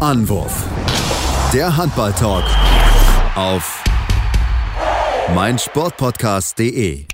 Anwurf. 0.00 0.64
Der 1.52 1.76
Handball-Talk 1.76 2.44
auf 3.36 3.84
meinsportpodcast.de. 5.34 7.04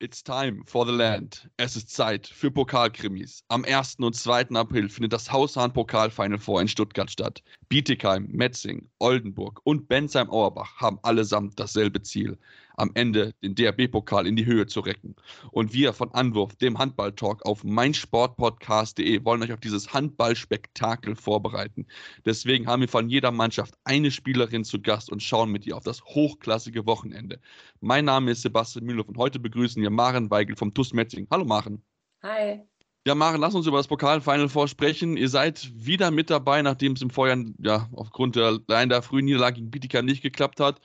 It's 0.00 0.24
time 0.24 0.62
for 0.66 0.84
the 0.84 0.92
land. 0.92 1.48
Es 1.56 1.76
ist 1.76 1.90
Zeit 1.90 2.26
für 2.26 2.50
Pokalkrimis. 2.50 3.44
Am 3.46 3.64
1. 3.64 3.98
und 4.00 4.16
2. 4.16 4.48
April 4.56 4.88
findet 4.88 5.12
das 5.12 5.30
Haushahn-Pokal 5.30 6.10
Final 6.10 6.38
Four 6.38 6.62
in 6.62 6.68
Stuttgart 6.68 7.12
statt. 7.12 7.40
Bietigheim, 7.68 8.26
Metzing, 8.32 8.90
Oldenburg 8.98 9.60
und 9.62 9.86
Bensheim-Auerbach 9.86 10.74
haben 10.78 10.98
allesamt 11.02 11.60
dasselbe 11.60 12.02
Ziel 12.02 12.36
am 12.76 12.90
Ende 12.94 13.32
den 13.42 13.54
DRB-Pokal 13.54 14.26
in 14.26 14.36
die 14.36 14.46
Höhe 14.46 14.66
zu 14.66 14.80
recken. 14.80 15.16
Und 15.50 15.72
wir 15.72 15.92
von 15.92 16.12
Anwurf, 16.12 16.54
dem 16.56 16.78
Handball-Talk 16.78 17.44
auf 17.44 17.64
meinsportpodcast.de 17.64 19.24
wollen 19.24 19.42
euch 19.42 19.52
auf 19.52 19.60
dieses 19.60 19.92
Handballspektakel 19.92 21.16
vorbereiten. 21.16 21.86
Deswegen 22.24 22.66
haben 22.66 22.82
wir 22.82 22.88
von 22.88 23.08
jeder 23.08 23.32
Mannschaft 23.32 23.74
eine 23.84 24.10
Spielerin 24.10 24.64
zu 24.64 24.80
Gast 24.80 25.10
und 25.10 25.22
schauen 25.22 25.50
mit 25.50 25.66
ihr 25.66 25.76
auf 25.76 25.84
das 25.84 26.04
hochklassige 26.04 26.86
Wochenende. 26.86 27.40
Mein 27.80 28.04
Name 28.04 28.30
ist 28.30 28.42
Sebastian 28.42 28.84
Mühlhoff 28.84 29.08
und 29.08 29.18
heute 29.18 29.38
begrüßen 29.38 29.82
wir 29.82 29.90
Maren 29.90 30.30
Weigel 30.30 30.56
vom 30.56 30.74
TUS 30.74 30.92
Metzing. 30.92 31.26
Hallo 31.30 31.44
Maren. 31.44 31.82
Hi. 32.22 32.60
Ja, 33.06 33.14
Maren, 33.14 33.40
lass 33.40 33.54
uns 33.54 33.68
über 33.68 33.76
das 33.76 33.86
Pokal-Final 33.86 34.48
vorsprechen. 34.48 35.16
Ihr 35.16 35.28
seid 35.28 35.70
wieder 35.76 36.10
mit 36.10 36.28
dabei, 36.28 36.60
nachdem 36.62 36.92
es 36.92 37.02
im 37.02 37.10
Vorjahr 37.10 37.44
ja, 37.58 37.88
aufgrund 37.92 38.34
der, 38.34 38.58
der 38.58 39.02
frühen 39.02 39.26
Niederlage 39.26 39.56
gegen 39.56 39.70
Bietigheim 39.70 40.06
nicht 40.06 40.22
geklappt 40.22 40.58
hat 40.58 40.80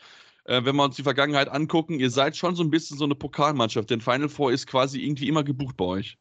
äh, 0.51 0.65
wenn 0.65 0.75
wir 0.75 0.83
uns 0.83 0.97
die 0.97 1.03
Vergangenheit 1.03 1.47
angucken, 1.47 1.99
ihr 1.99 2.09
seid 2.09 2.35
schon 2.35 2.55
so 2.55 2.63
ein 2.63 2.69
bisschen 2.69 2.97
so 2.97 3.05
eine 3.05 3.15
Pokalmannschaft, 3.15 3.89
denn 3.89 4.01
Final 4.01 4.27
Four 4.27 4.51
ist 4.51 4.67
quasi 4.67 5.01
irgendwie 5.01 5.29
immer 5.29 5.43
gebucht 5.43 5.77
bei 5.77 5.85
euch. 5.85 6.17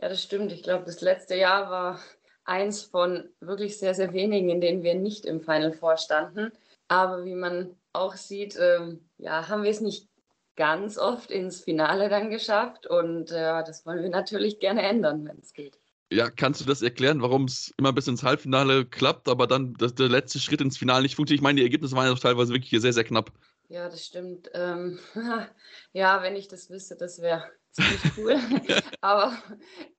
Ja, 0.00 0.08
das 0.08 0.22
stimmt. 0.22 0.50
Ich 0.52 0.64
glaube, 0.64 0.84
das 0.84 1.00
letzte 1.00 1.36
Jahr 1.36 1.70
war 1.70 2.00
eins 2.44 2.82
von 2.82 3.28
wirklich 3.40 3.78
sehr, 3.78 3.94
sehr 3.94 4.12
wenigen, 4.12 4.48
in 4.48 4.60
denen 4.60 4.82
wir 4.82 4.94
nicht 4.94 5.26
im 5.26 5.40
Final 5.40 5.72
Four 5.72 5.96
standen. 5.96 6.50
Aber 6.88 7.24
wie 7.24 7.34
man 7.34 7.76
auch 7.92 8.16
sieht, 8.16 8.56
ähm, 8.60 9.08
ja, 9.18 9.48
haben 9.48 9.62
wir 9.62 9.70
es 9.70 9.80
nicht 9.80 10.08
ganz 10.56 10.98
oft 10.98 11.30
ins 11.30 11.60
Finale 11.60 12.08
dann 12.08 12.30
geschafft. 12.30 12.86
Und 12.86 13.30
äh, 13.30 13.62
das 13.64 13.86
wollen 13.86 14.02
wir 14.02 14.10
natürlich 14.10 14.58
gerne 14.58 14.82
ändern, 14.82 15.24
wenn 15.24 15.38
es 15.38 15.52
geht. 15.52 15.78
Ja, 16.10 16.30
kannst 16.30 16.60
du 16.60 16.64
das 16.64 16.80
erklären, 16.80 17.20
warum 17.20 17.44
es 17.44 17.74
immer 17.76 17.92
bis 17.92 18.08
ins 18.08 18.22
Halbfinale 18.22 18.86
klappt, 18.86 19.28
aber 19.28 19.46
dann 19.46 19.74
das, 19.74 19.94
der 19.94 20.08
letzte 20.08 20.40
Schritt 20.40 20.62
ins 20.62 20.78
Finale 20.78 21.02
nicht 21.02 21.16
funktioniert? 21.16 21.40
Ich 21.40 21.42
meine, 21.42 21.56
die 21.56 21.64
Ergebnisse 21.64 21.94
waren 21.94 22.06
ja 22.06 22.14
teilweise 22.14 22.54
wirklich 22.54 22.80
sehr, 22.80 22.94
sehr 22.94 23.04
knapp. 23.04 23.30
Ja, 23.68 23.88
das 23.90 24.04
stimmt. 24.04 24.50
Ähm, 24.54 24.98
ja, 25.92 26.22
wenn 26.22 26.36
ich 26.36 26.48
das 26.48 26.70
wüsste, 26.70 26.96
das 26.96 27.20
wäre 27.20 27.44
ziemlich 27.72 28.00
cool. 28.16 28.36
Aber 29.02 29.36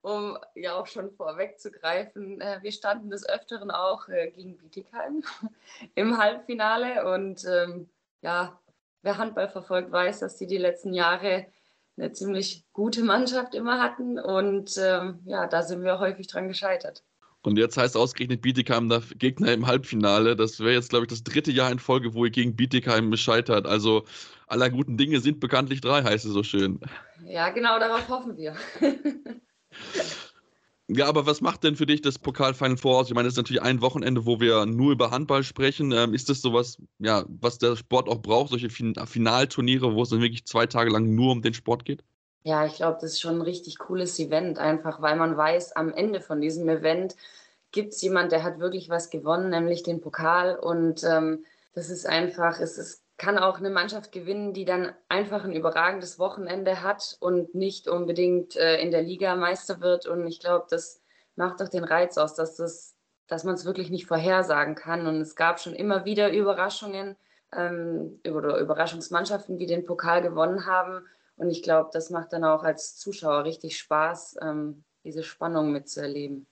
um 0.02 0.38
ja 0.56 0.76
auch 0.76 0.88
schon 0.88 1.12
vorwegzugreifen, 1.12 2.42
äh, 2.42 2.60
wir 2.64 2.72
standen 2.72 3.12
des 3.12 3.28
Öfteren 3.30 3.70
auch 3.70 4.08
äh, 4.10 4.32
gegen 4.32 4.58
Bietigheim 4.58 5.24
im 5.96 6.18
Halbfinale. 6.18 7.14
Und 7.14 7.46
ähm, 7.46 7.90
ja, 8.22 8.60
wer 9.04 9.18
Handball 9.20 9.50
verfolgt, 9.50 9.92
weiß, 9.92 10.20
dass 10.20 10.38
die 10.38 10.48
die 10.48 10.58
letzten 10.58 10.94
Jahre 10.94 11.46
eine 11.96 12.12
ziemlich 12.12 12.66
gute 12.74 13.04
Mannschaft 13.04 13.54
immer 13.54 13.80
hatten. 13.82 14.18
Und 14.18 14.78
ähm, 14.78 15.20
ja, 15.26 15.46
da 15.46 15.62
sind 15.62 15.84
wir 15.84 16.00
häufig 16.00 16.26
dran 16.26 16.48
gescheitert. 16.48 17.04
Und 17.50 17.58
jetzt 17.58 17.78
heißt 17.78 17.98
ausgerechnet 17.98 18.44
Bietigheim 18.44 18.90
der 18.90 19.02
Gegner 19.18 19.52
im 19.52 19.66
Halbfinale. 19.66 20.36
Das 20.36 20.60
wäre 20.60 20.74
jetzt, 20.74 20.92
glaube 20.92 21.06
ich, 21.06 21.10
das 21.10 21.24
dritte 21.24 21.52
Jahr 21.52 21.72
in 21.72 21.80
Folge, 21.80 22.14
wo 22.14 22.24
ihr 22.24 22.30
gegen 22.30 22.56
Bietigheim 22.56 23.10
bescheitert. 23.10 23.66
Also 23.66 24.06
aller 24.46 24.70
guten 24.70 24.98
Dinge 24.98 25.20
sind 25.20 25.40
bekanntlich 25.40 25.82
drei, 25.82 26.04
heißt 26.04 26.26
es 26.26 26.32
so 26.32 26.44
schön. 26.44 26.80
Ja, 27.26 27.50
genau 27.50 27.80
darauf 27.80 28.08
hoffen 28.08 28.38
wir. 28.38 28.54
ja, 30.90 31.08
aber 31.08 31.26
was 31.26 31.42
macht 31.42 31.64
denn 31.64 31.76
für 31.76 31.88
dich 31.88 32.02
das 32.02 32.20
Pokal-Final 32.20 32.78
Four 32.78 33.00
aus? 33.00 33.08
Ich 33.08 33.16
meine, 33.16 33.26
das 33.26 33.34
ist 33.34 33.38
natürlich 33.38 33.64
ein 33.64 33.82
Wochenende, 33.82 34.28
wo 34.28 34.40
wir 34.40 34.68
nur 34.68 34.92
über 34.92 35.10
Handball 35.10 35.44
sprechen. 35.44 35.92
Ähm, 35.92 36.14
ist 36.14 36.30
das 36.30 36.42
sowas, 36.42 36.78
ja, 37.00 37.26
was 37.28 37.58
der 37.58 37.76
Sport 37.78 38.10
auch 38.10 38.22
braucht, 38.22 38.52
solche 38.52 38.70
fin 38.70 38.94
Finalturniere, 39.08 39.96
wo 39.96 40.04
es 40.04 40.10
dann 40.10 40.22
wirklich 40.22 40.46
zwei 40.46 40.68
Tage 40.68 40.92
lang 40.92 41.16
nur 41.16 41.32
um 41.32 41.42
den 41.42 41.56
Sport 41.56 41.84
geht? 41.84 42.04
Ja, 42.44 42.66
ich 42.66 42.76
glaube, 42.76 43.00
das 43.02 43.14
ist 43.14 43.22
schon 43.22 43.36
ein 43.36 43.42
richtig 43.42 43.80
cooles 43.80 44.18
Event, 44.20 44.60
einfach 44.60 45.02
weil 45.02 45.18
man 45.18 45.36
weiß, 45.36 45.76
am 45.76 45.92
Ende 45.92 46.22
von 46.22 46.40
diesem 46.40 46.70
Event 46.70 47.16
gibt 47.72 47.94
es 47.94 48.02
jemand, 48.02 48.32
der 48.32 48.44
hat 48.44 48.60
wirklich 48.60 48.90
was 48.90 49.10
gewonnen, 49.10 49.50
nämlich 49.50 49.84
den 49.84 50.02
Pokal. 50.02 50.58
Und 50.58 51.04
ähm, 51.04 51.46
das 51.74 51.90
ist 51.90 52.08
einfach, 52.08 52.60
es 52.60 52.78
ist, 52.78 53.04
kann 53.18 53.38
auch 53.38 53.58
eine 53.58 53.70
Mannschaft 53.70 54.12
gewinnen, 54.12 54.54
die 54.54 54.66
dann 54.66 54.94
einfach 55.08 55.44
ein 55.44 55.54
überragendes 55.54 56.20
Wochenende 56.20 56.82
hat 56.82 57.18
und 57.20 57.54
nicht 57.54 57.88
unbedingt 57.88 58.56
äh, 58.56 58.82
in 58.82 58.92
der 58.92 59.04
Liga 59.04 59.36
Meister 59.36 59.82
wird. 59.82 60.08
Und 60.08 60.26
ich 60.28 60.40
glaube, 60.40 60.68
das 60.70 61.02
macht 61.36 61.62
doch 61.62 61.70
den 61.70 61.84
Reiz 61.84 62.18
aus, 62.18 62.36
dass, 62.36 62.56
das, 62.56 62.96
dass 63.28 63.44
man 63.44 63.56
es 63.56 63.66
wirklich 63.66 63.90
nicht 63.90 64.08
vorhersagen 64.08 64.76
kann. 64.76 65.06
Und 65.08 65.22
es 65.22 65.36
gab 65.36 65.60
schon 65.60 65.76
immer 65.76 66.06
wieder 66.06 66.32
Überraschungen 66.32 67.18
ähm, 67.56 68.20
oder 68.26 68.58
Überraschungsmannschaften, 68.58 69.58
die 69.58 69.66
den 69.66 69.86
Pokal 69.86 70.22
gewonnen 70.22 70.66
haben. 70.66 71.06
Und 71.36 71.50
ich 71.50 71.64
glaube, 71.64 71.90
das 71.94 72.10
macht 72.10 72.34
dann 72.34 72.44
auch 72.44 72.64
als 72.64 72.98
Zuschauer 72.98 73.44
richtig 73.44 73.78
Spaß, 73.78 74.38
ähm, 74.42 74.84
diese 75.04 75.24
Spannung 75.24 75.72
mitzuerleben. 75.72 76.48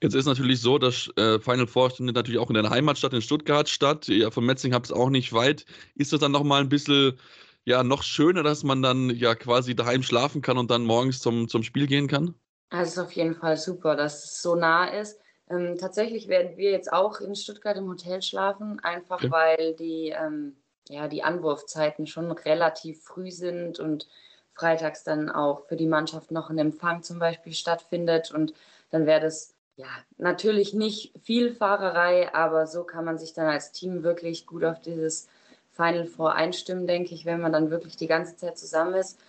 Jetzt 0.00 0.14
ist 0.14 0.26
natürlich 0.26 0.60
so, 0.60 0.78
dass 0.78 1.10
äh, 1.16 1.38
Final 1.40 1.66
Four 1.66 1.90
findet 1.90 2.16
natürlich 2.16 2.40
auch 2.40 2.48
in 2.48 2.54
deiner 2.54 2.70
Heimatstadt 2.70 3.12
in 3.12 3.22
Stuttgart 3.22 3.68
statt. 3.68 4.08
Ja, 4.08 4.30
von 4.30 4.44
Metzing 4.44 4.74
habt 4.74 4.86
es 4.86 4.92
auch 4.92 5.10
nicht 5.10 5.32
weit. 5.32 5.64
Ist 5.94 6.12
das 6.12 6.20
dann 6.20 6.32
nochmal 6.32 6.60
ein 6.60 6.68
bisschen 6.68 7.18
ja, 7.64 7.82
noch 7.82 8.02
schöner, 8.02 8.42
dass 8.42 8.62
man 8.62 8.82
dann 8.82 9.10
ja 9.10 9.34
quasi 9.34 9.74
daheim 9.74 10.02
schlafen 10.02 10.42
kann 10.42 10.58
und 10.58 10.70
dann 10.70 10.84
morgens 10.84 11.20
zum, 11.20 11.48
zum 11.48 11.62
Spiel 11.62 11.86
gehen 11.86 12.08
kann? 12.08 12.34
Also 12.70 12.82
es 12.82 12.92
ist 12.92 12.98
auf 12.98 13.12
jeden 13.12 13.34
Fall 13.34 13.56
super, 13.56 13.96
dass 13.96 14.24
es 14.24 14.42
so 14.42 14.54
nah 14.54 14.86
ist. 14.86 15.18
Ähm, 15.48 15.76
tatsächlich 15.78 16.28
werden 16.28 16.56
wir 16.56 16.70
jetzt 16.70 16.92
auch 16.92 17.20
in 17.20 17.34
Stuttgart 17.34 17.76
im 17.76 17.88
Hotel 17.88 18.22
schlafen, 18.22 18.80
einfach 18.80 19.16
okay. 19.16 19.30
weil 19.30 19.74
die 19.74 20.14
ähm, 20.16 20.56
ja, 20.88 21.08
die 21.08 21.22
Anwurfzeiten 21.22 22.06
schon 22.06 22.30
relativ 22.30 23.02
früh 23.02 23.30
sind 23.30 23.80
und 23.80 24.06
freitags 24.54 25.02
dann 25.02 25.30
auch 25.30 25.66
für 25.66 25.76
die 25.76 25.86
Mannschaft 25.86 26.30
noch 26.30 26.50
ein 26.50 26.58
Empfang 26.58 27.02
zum 27.02 27.18
Beispiel 27.18 27.52
stattfindet. 27.54 28.30
Und 28.30 28.52
dann 28.90 29.06
wäre 29.06 29.20
das 29.20 29.53
ja 29.76 29.88
natürlich 30.18 30.74
nicht 30.74 31.12
viel 31.22 31.54
Fahrerei, 31.54 32.32
aber 32.34 32.66
so 32.66 32.84
kann 32.84 33.04
man 33.04 33.18
sich 33.18 33.32
dann 33.32 33.46
als 33.46 33.72
Team 33.72 34.02
wirklich 34.02 34.46
gut 34.46 34.64
auf 34.64 34.80
dieses 34.80 35.28
Final 35.72 36.06
Four 36.06 36.34
einstimmen, 36.34 36.86
denke 36.86 37.14
ich, 37.14 37.24
wenn 37.26 37.40
man 37.40 37.52
dann 37.52 37.70
wirklich 37.70 37.96
die 37.96 38.06
ganze 38.06 38.36
Zeit 38.36 38.58
zusammen 38.58 38.94
ist. 38.94 39.20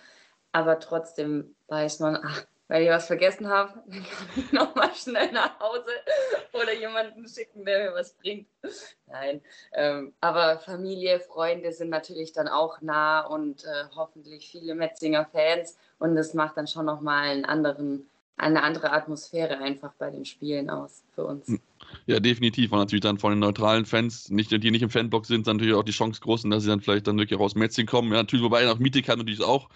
Aber 0.52 0.78
trotzdem 0.78 1.54
weiß 1.68 2.00
man, 2.00 2.18
ach, 2.22 2.46
weil 2.68 2.82
ich 2.82 2.88
was 2.88 3.06
vergessen 3.06 3.48
habe, 3.48 3.82
dann 3.86 4.04
kann 4.04 4.28
ich 4.36 4.52
nochmal 4.52 4.94
schnell 4.94 5.30
nach 5.32 5.58
Hause 5.60 5.90
oder 6.52 6.72
jemanden 6.72 7.28
schicken, 7.28 7.64
der 7.64 7.90
mir 7.90 7.94
was 7.94 8.14
bringt. 8.14 8.48
Nein, 9.06 9.42
ähm, 9.72 10.14
aber 10.20 10.58
Familie, 10.58 11.20
Freunde 11.20 11.72
sind 11.72 11.90
natürlich 11.90 12.32
dann 12.32 12.48
auch 12.48 12.80
nah 12.80 13.20
und 13.26 13.64
äh, 13.64 13.84
hoffentlich 13.94 14.50
viele 14.50 14.74
Metzinger 14.74 15.26
Fans 15.26 15.76
und 15.98 16.16
das 16.16 16.34
macht 16.34 16.56
dann 16.56 16.66
schon 16.66 16.86
nochmal 16.86 17.28
einen 17.28 17.44
anderen, 17.44 18.08
eine 18.36 18.62
andere 18.62 18.92
Atmosphäre 18.92 19.58
einfach 19.58 19.92
bei 19.98 20.10
den 20.10 20.24
Spielen 20.24 20.68
aus 20.68 21.02
für 21.14 21.24
uns. 21.24 21.48
Hm. 21.48 21.60
Ja, 22.06 22.20
definitiv. 22.20 22.72
Und 22.72 22.78
natürlich 22.78 23.02
dann 23.02 23.18
von 23.18 23.32
den 23.32 23.38
neutralen 23.38 23.86
Fans, 23.86 24.28
nicht, 24.30 24.50
die 24.50 24.70
nicht 24.70 24.82
im 24.82 24.90
Fanblock 24.90 25.26
sind, 25.26 25.46
natürlich 25.46 25.74
auch 25.74 25.84
die 25.84 25.92
Chance 25.92 26.20
groß, 26.20 26.42
dass 26.42 26.62
sie 26.62 26.68
dann 26.68 26.80
vielleicht 26.80 27.06
dann 27.06 27.18
wirklich 27.18 27.40
aus 27.40 27.54
Metzing 27.54 27.86
kommen. 27.86 28.10
Ja, 28.12 28.18
natürlich, 28.18 28.44
wobei 28.44 28.64
nach 28.64 28.78
Miete 28.78 29.02
kann 29.02 29.18
natürlich 29.18 29.42
auch 29.42 29.68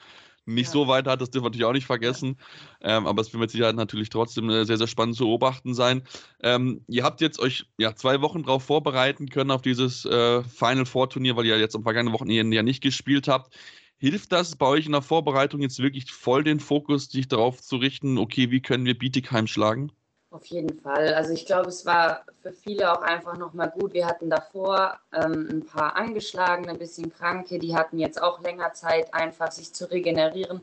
nicht 0.47 0.67
ja. 0.67 0.73
so 0.73 0.89
weit 0.89 1.07
hat, 1.07 1.21
das 1.21 1.31
dürfen 1.31 1.45
wir 1.45 1.49
natürlich 1.51 1.67
auch 1.67 1.73
nicht 1.73 1.87
vergessen. 1.87 2.37
Ja. 2.83 2.99
Ähm, 2.99 3.07
aber 3.07 3.23
es 3.23 3.33
wird 3.33 3.41
mit 3.41 3.51
Sicherheit 3.51 3.77
natürlich 3.77 4.09
trotzdem 4.09 4.51
äh, 4.51 4.65
sehr, 4.65 4.79
sehr 4.79 4.87
spannend 4.87 5.17
zu 5.17 5.25
beobachten 5.25 5.75
sein. 5.75 6.03
Ähm, 6.43 6.85
ihr 6.89 7.05
habt 7.05 7.21
jetzt 7.21 7.39
euch 7.41 7.67
ja 7.79 7.95
zwei 7.95 8.21
Wochen 8.21 8.43
darauf 8.43 8.65
vorbereiten 8.65 9.29
können, 9.29 9.51
auf 9.51 9.63
dieses 9.63 10.05
äh, 10.05 10.43
Final 10.43 10.87
Four 10.87 11.11
Turnier, 11.11 11.37
weil 11.37 11.47
ihr 11.47 11.55
ja 11.55 11.61
jetzt 11.61 11.77
am 11.77 11.83
vergangenen 11.83 12.15
Wochenende 12.15 12.57
ja 12.57 12.63
nicht 12.63 12.83
gespielt 12.83 13.29
habt. 13.29 13.55
Hilft 14.01 14.33
das 14.33 14.57
bei 14.57 14.67
euch 14.67 14.87
in 14.87 14.93
der 14.93 15.03
Vorbereitung 15.03 15.61
jetzt 15.61 15.79
wirklich 15.79 16.11
voll 16.11 16.43
den 16.43 16.59
Fokus, 16.59 17.11
sich 17.11 17.29
darauf 17.29 17.61
zu 17.61 17.77
richten, 17.77 18.17
okay, 18.17 18.51
wie 18.51 18.63
können 18.63 18.87
wir 18.87 18.99
Bietigheim 18.99 19.47
schlagen? 19.47 19.93
Auf 20.31 20.47
jeden 20.47 20.81
Fall. 20.81 21.13
Also 21.13 21.35
ich 21.35 21.45
glaube, 21.45 21.69
es 21.69 21.85
war 21.85 22.25
für 22.41 22.51
viele 22.51 22.91
auch 22.93 23.03
einfach 23.03 23.37
nochmal 23.37 23.69
gut. 23.69 23.93
Wir 23.93 24.07
hatten 24.07 24.31
davor 24.31 24.99
ähm, 25.13 25.49
ein 25.51 25.67
paar 25.67 25.97
angeschlagene, 25.97 26.71
ein 26.71 26.79
bisschen 26.79 27.13
kranke, 27.13 27.59
die 27.59 27.77
hatten 27.77 27.99
jetzt 27.99 28.23
auch 28.23 28.41
länger 28.41 28.73
Zeit, 28.73 29.13
einfach 29.13 29.53
sich 29.53 29.75
zu 29.75 29.91
regenerieren, 29.91 30.63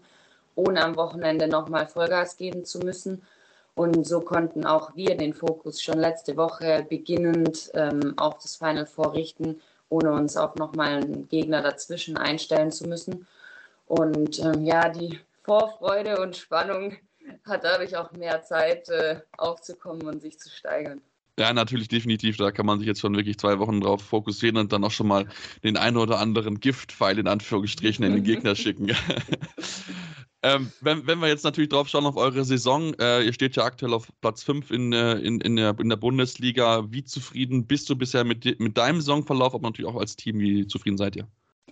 ohne 0.56 0.84
am 0.84 0.96
Wochenende 0.96 1.48
nochmal 1.48 1.86
Vollgas 1.86 2.38
geben 2.38 2.66
zu 2.66 2.80
müssen. 2.80 3.22
Und 3.76 4.08
so 4.08 4.22
konnten 4.22 4.66
auch 4.66 4.96
wir 4.96 5.16
den 5.16 5.36
Fokus 5.36 5.80
schon 5.80 6.00
letzte 6.00 6.38
Woche 6.38 6.88
beginnend 6.90 7.70
ähm, 7.76 8.16
auf 8.18 8.40
das 8.40 8.56
Final 8.56 8.88
vorrichten, 8.88 9.62
ohne 9.90 10.12
uns 10.12 10.38
auch 10.38 10.56
nochmal 10.56 11.04
einen 11.04 11.28
Gegner 11.30 11.62
dazwischen 11.62 12.18
einstellen 12.18 12.72
zu 12.72 12.88
müssen. 12.88 13.28
Und 13.86 14.40
ähm, 14.40 14.66
ja, 14.66 14.90
die 14.90 15.20
Vorfreude 15.44 16.22
und 16.22 16.36
Spannung 16.36 16.98
hat 17.46 17.64
dadurch 17.64 17.96
auch 17.96 18.12
mehr 18.12 18.42
Zeit 18.42 18.90
äh, 18.90 19.22
aufzukommen 19.38 20.04
und 20.08 20.22
sich 20.22 20.40
zu 20.40 20.50
steigern. 20.50 21.02
Ja, 21.40 21.54
natürlich, 21.54 21.88
definitiv. 21.88 22.38
Da 22.38 22.52
kann 22.52 22.66
man 22.66 22.80
sich 22.80 22.88
jetzt 22.88 23.00
schon 23.00 23.16
wirklich 23.16 23.38
zwei 23.38 23.60
Wochen 23.60 23.80
drauf 23.80 24.02
fokussieren 24.02 24.58
und 24.58 24.74
dann 24.74 24.84
auch 24.84 24.92
schon 24.92 25.08
mal 25.08 25.28
den 25.64 25.78
einen 25.78 25.98
oder 25.98 26.20
anderen 26.20 26.60
Giftpfeil 26.60 27.20
in 27.20 27.28
Anführungsstrichen 27.28 28.04
in 28.04 28.14
den 28.14 28.24
Gegner 28.26 28.56
schicken. 28.56 28.92
Ähm, 30.44 30.72
wenn, 30.82 31.08
wenn 31.08 31.20
wir 31.20 31.28
jetzt 31.28 31.44
natürlich 31.44 31.70
drauf 31.70 31.88
schauen 31.88 32.06
auf 32.06 32.16
eure 32.16 32.44
Saison, 32.46 32.94
äh, 33.00 33.24
ihr 33.24 33.34
steht 33.34 33.56
ja 33.56 33.64
aktuell 33.64 33.94
auf 33.94 34.08
Platz 34.22 34.44
5 34.44 34.70
in, 34.70 34.94
äh, 34.94 35.14
in, 35.16 35.42
in, 35.42 35.56
der, 35.56 35.76
in 35.80 35.90
der 35.90 35.96
Bundesliga. 35.96 36.86
Wie 36.92 37.04
zufrieden 37.04 37.66
bist 37.66 37.90
du 37.90 37.96
bisher 37.96 38.24
mit, 38.24 38.60
mit 38.60 38.78
deinem 38.78 39.02
Saisonverlauf, 39.02 39.56
aber 39.56 39.68
natürlich 39.68 39.90
auch 39.90 40.00
als 40.00 40.16
Team? 40.16 40.40
Wie 40.40 40.68
zufrieden 40.68 40.98
seid 40.98 41.16
ihr? 41.16 41.28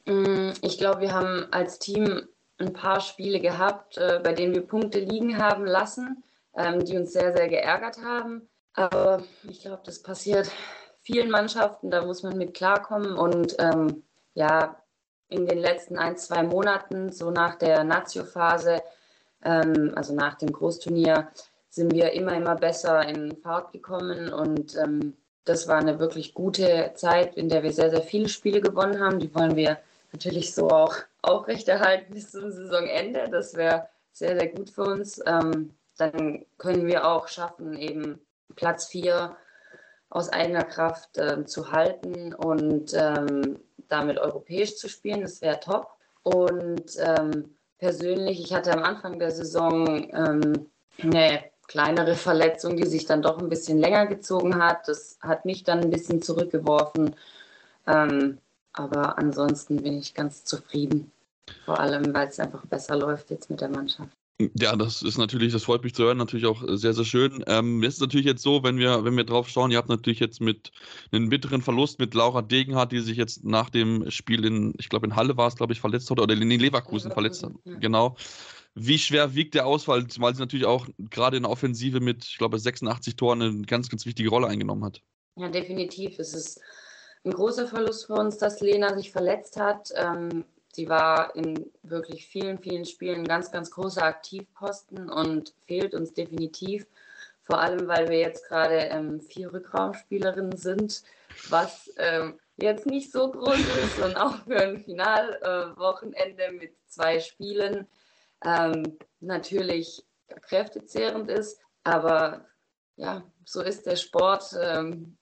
Mm, 0.06 0.54
ich 0.62 0.78
glaube, 0.80 1.02
wir 1.02 1.14
haben 1.14 1.46
als 1.52 1.78
Team 1.78 2.24
ein 2.58 2.74
paar 2.74 3.02
Spiele 3.02 3.40
gehabt, 3.40 3.98
äh, 3.98 4.20
bei 4.24 4.34
denen 4.34 4.54
wir 4.54 4.62
Punkte 4.62 5.00
liegen 5.00 5.38
haben 5.38 5.66
lassen, 5.66 6.24
ähm, 6.56 6.84
die 6.84 6.98
uns 6.98 7.14
sehr, 7.14 7.36
sehr 7.36 7.48
geärgert 7.48 7.98
haben. 8.04 8.50
Aber 8.74 9.24
ich 9.48 9.62
glaube, 9.62 9.84
das 9.86 10.02
passiert 10.02 10.52
vielen 11.02 11.30
Mannschaften, 11.30 11.92
da 11.92 12.04
muss 12.04 12.24
man 12.24 12.38
mit 12.38 12.54
klarkommen. 12.56 13.14
Und 13.14 13.56
ähm, 13.60 14.04
ja, 14.34 14.82
in 15.30 15.46
den 15.46 15.58
letzten 15.58 15.98
ein, 15.98 16.18
zwei 16.18 16.44
Monaten, 16.44 17.12
so 17.12 17.32
nach 17.32 17.56
der 17.56 17.84
Nazio-Phase, 17.84 18.82
ähm, 19.44 19.94
also 19.96 20.14
nach 20.14 20.36
dem 20.36 20.52
Großturnier, 20.52 21.30
sind 21.70 21.94
wir 21.94 22.14
immer, 22.14 22.34
immer 22.34 22.56
besser 22.56 23.08
in 23.08 23.36
Fahrt 23.38 23.74
gekommen 23.74 24.32
und 24.32 24.78
ähm, 24.78 25.18
das 25.44 25.68
war 25.68 25.78
eine 25.78 26.00
wirklich 26.00 26.34
gute 26.34 26.92
Zeit, 26.96 27.36
in 27.36 27.50
der 27.50 27.64
wir 27.64 27.72
sehr, 27.72 27.92
sehr 27.92 28.02
viele 28.02 28.30
Spiele 28.30 28.62
gewonnen 28.62 29.00
haben. 29.00 29.20
Die 29.20 29.34
wollen 29.36 29.56
wir 29.56 29.78
natürlich 30.12 30.54
so 30.56 30.70
auch 30.70 30.96
aufrechterhalten 31.22 32.14
bis 32.14 32.32
zum 32.32 32.52
Saisonende. 32.52 33.28
Das 33.30 33.54
wäre 33.54 33.88
sehr, 34.12 34.40
sehr 34.40 34.48
gut 34.48 34.70
für 34.70 34.84
uns. 34.84 35.22
Ähm, 35.26 35.76
dann 35.98 36.46
können 36.58 36.88
wir 36.88 37.08
auch 37.08 37.28
schaffen, 37.28 37.78
eben 37.78 38.20
Platz 38.56 38.88
4 38.88 39.36
aus 40.10 40.30
eigener 40.30 40.64
Kraft 40.64 41.18
äh, 41.18 41.46
zu 41.46 41.72
halten 41.72 42.34
und 42.34 42.94
ähm, 42.94 43.60
damit 43.90 44.18
europäisch 44.18 44.76
zu 44.78 44.90
spielen. 44.90 45.22
Das 45.22 45.42
wäre 45.42 45.60
top. 45.60 45.90
Und 46.24 46.98
ähm, 46.98 47.56
persönlich, 47.78 48.40
ich 48.40 48.54
hatte 48.54 48.74
am 48.74 48.84
Anfang 48.84 49.20
der 49.20 49.32
Saison 49.32 50.10
ähm, 50.14 50.68
eine 51.02 51.44
kleinere 51.68 52.16
Verletzung, 52.16 52.78
die 52.78 52.88
sich 52.88 53.06
dann 53.06 53.22
doch 53.22 53.40
ein 53.40 53.50
bisschen 53.50 53.80
länger 53.80 54.08
gezogen 54.08 54.62
hat. 54.64 54.88
Das 54.88 55.18
hat 55.22 55.46
mich 55.46 55.64
dann 55.64 55.80
ein 55.80 55.90
bisschen 55.90 56.22
zurückgeworfen. 56.22 57.16
Ähm, 57.88 58.40
aber 58.74 59.18
ansonsten 59.18 59.82
bin 59.82 59.98
ich 60.00 60.14
ganz 60.14 60.44
zufrieden. 60.44 61.12
Vor 61.66 61.80
allem, 61.80 62.14
weil 62.14 62.28
es 62.28 62.40
einfach 62.40 62.66
besser 62.66 62.96
läuft 62.96 63.30
jetzt 63.30 63.50
mit 63.50 63.62
der 63.62 63.70
Mannschaft. 63.70 64.16
Ja, 64.40 64.76
das 64.76 65.02
ist 65.02 65.18
natürlich, 65.18 65.54
das 65.54 65.64
freut 65.64 65.84
mich 65.84 65.96
zu 65.96 66.04
hören, 66.04 66.18
natürlich 66.18 66.46
auch 66.46 66.62
sehr, 66.68 66.94
sehr 66.94 67.06
schön. 67.06 67.42
Ähm, 67.48 67.82
es 67.84 67.96
ist 67.96 68.02
natürlich 68.02 68.26
jetzt 68.26 68.42
so, 68.42 68.64
wenn 68.64 68.78
wir, 68.78 69.06
wenn 69.06 69.16
wir 69.16 69.24
drauf 69.24 69.48
schauen, 69.48 69.72
ihr 69.72 69.78
habt 69.78 69.88
natürlich 69.88 70.20
jetzt 70.20 70.42
mit 70.42 70.74
einem 71.14 71.30
bitteren 71.30 71.62
Verlust 71.62 72.00
mit 72.00 72.14
Laura 72.14 72.42
Degenhardt, 72.42 72.92
die 72.92 73.00
sich 73.00 73.16
jetzt 73.16 73.46
nach 73.46 73.70
dem 73.70 74.12
Spiel 74.12 74.44
in, 74.44 74.74
ich 74.78 74.90
glaube 74.90 75.06
in 75.06 75.16
Halle 75.16 75.38
war 75.38 75.48
es, 75.48 75.56
glaube 75.56 75.72
ich, 75.72 75.80
verletzt 75.80 76.12
hat 76.12 76.20
oder 76.20 76.34
in 76.34 76.50
Leverkusen, 76.50 77.12
verletzt 77.12 77.44
hat. 77.44 77.54
Genau. 77.64 78.18
Wie 78.74 79.00
schwer 79.00 79.36
wiegt 79.36 79.54
der 79.54 79.66
Ausfall, 79.66 80.06
weil 80.18 80.36
sie 80.36 80.42
natürlich 80.42 80.66
auch 80.66 80.86
gerade 80.98 81.38
in 81.38 81.44
der 81.44 81.52
Offensive 81.52 82.02
mit, 82.02 82.26
ich 82.26 82.38
glaube, 82.38 82.60
86 82.60 83.16
Toren 83.16 83.42
eine 83.42 83.62
ganz, 83.62 83.88
ganz 83.88 84.06
wichtige 84.06 84.30
Rolle 84.30 84.48
eingenommen 84.48 84.84
hat? 84.84 85.02
Ja, 85.38 85.48
definitiv. 85.48 86.20
Es 86.20 86.34
ist 86.34 86.60
ein 87.24 87.32
großer 87.32 87.68
Verlust 87.68 88.08
für 88.08 88.16
uns, 88.16 88.38
dass 88.38 88.60
Lena 88.60 88.98
sich 88.98 89.14
verletzt 89.14 89.58
hat. 89.58 89.92
Ähm, 89.96 90.44
Sie 90.76 90.90
war 90.90 91.34
in 91.38 91.72
wirklich 91.84 92.28
vielen, 92.28 92.60
vielen 92.60 92.84
Spielen 92.84 93.22
ein 93.22 93.28
ganz, 93.28 93.50
ganz 93.50 93.72
großer 93.72 94.04
Aktivposten 94.04 95.10
und 95.10 95.54
fehlt 95.66 95.94
uns 95.94 96.14
definitiv. 96.14 96.86
Vor 97.44 97.62
allem, 97.62 97.88
weil 97.88 98.10
wir 98.10 98.20
jetzt 98.20 98.46
gerade 98.50 98.76
ähm, 98.76 99.22
vier 99.22 99.54
Rückraumspielerinnen 99.54 100.58
sind, 100.58 101.04
was 101.48 101.90
ähm, 101.96 102.38
jetzt 102.58 102.88
nicht 102.88 103.10
so 103.10 103.32
groß 103.32 103.58
ist 103.58 104.00
und 104.00 104.18
auch 104.18 104.44
für 104.44 104.62
ein 104.62 104.84
Finalwochenende 104.84 106.44
äh, 106.44 106.52
mit 106.52 106.74
zwei 106.88 107.22
Spielen 107.22 107.88
ähm, 108.44 108.98
natürlich 109.22 110.04
kräftezehrend 110.42 111.30
ist. 111.30 111.62
Aber 111.86 112.46
ja, 112.98 113.24
so 113.46 113.62
ist 113.62 113.86
der 113.86 113.96
Sport. 113.96 114.54
Ähm, 114.62 115.16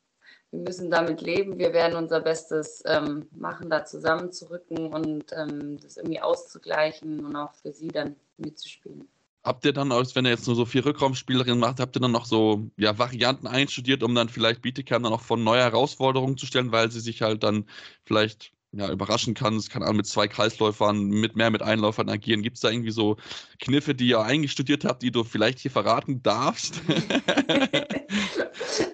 wir 0.54 0.60
müssen 0.60 0.92
damit 0.92 1.22
leben. 1.22 1.58
Wir 1.58 1.74
werden 1.74 1.98
unser 1.98 2.20
Bestes 2.20 2.84
ähm, 2.86 3.28
machen, 3.32 3.72
da 3.72 3.86
zusammenzurücken 3.86 4.94
und 4.94 5.26
ähm, 5.36 5.80
das 5.82 5.98
irgendwie 5.98 6.22
auszugleichen 6.22 7.26
und 7.26 7.36
auch 7.36 7.56
für 7.56 7.74
sie 7.74 7.88
dann 7.88 8.16
mitzuspielen. 8.38 9.08
Habt 9.44 9.66
ihr 9.66 9.74
dann, 9.74 9.90
wenn 9.90 10.26
ihr 10.26 10.32
jetzt 10.32 10.46
nur 10.46 10.56
so 10.56 10.66
vier 10.66 10.86
Rückraumspielerinnen 10.86 11.60
macht, 11.60 11.80
habt 11.80 11.98
ihr 11.98 12.00
dann 12.00 12.12
noch 12.12 12.26
so 12.26 12.70
ja, 12.78 12.98
Varianten 13.00 13.48
einstudiert, 13.48 14.04
um 14.04 14.14
dann 14.14 14.30
vielleicht 14.30 14.62
Bietigheim 14.62 15.04
dann 15.04 15.12
auch 15.12 15.22
von 15.22 15.44
neue 15.44 15.62
Herausforderungen 15.62 16.38
zu 16.38 16.46
stellen, 16.46 16.72
weil 16.72 16.92
sie 16.92 17.02
sich 17.02 17.24
halt 17.24 17.42
dann 17.42 17.66
vielleicht 18.06 18.54
ja, 18.74 18.92
überraschen 18.92 19.34
kann. 19.34 19.56
Es 19.56 19.70
kann 19.70 19.84
auch 19.84 19.94
mit 19.94 20.08
zwei 20.08 20.28
Kreisläufern, 20.28 21.08
mit 21.08 21.36
mehr 21.36 21.52
mit 21.52 21.62
Einläufern 21.62 22.10
agieren. 22.10 22.42
Gibt 22.42 22.56
es 22.56 22.62
da 22.62 22.70
irgendwie 22.70 22.92
so 22.92 23.18
Kniffe, 23.60 23.96
die 23.96 24.08
ihr 24.08 24.22
eingestudiert 24.22 24.84
habt, 24.84 25.04
die 25.04 25.12
du 25.12 25.24
vielleicht 25.24 25.60
hier 25.60 25.72
verraten 25.72 26.22
darfst? 26.22 26.82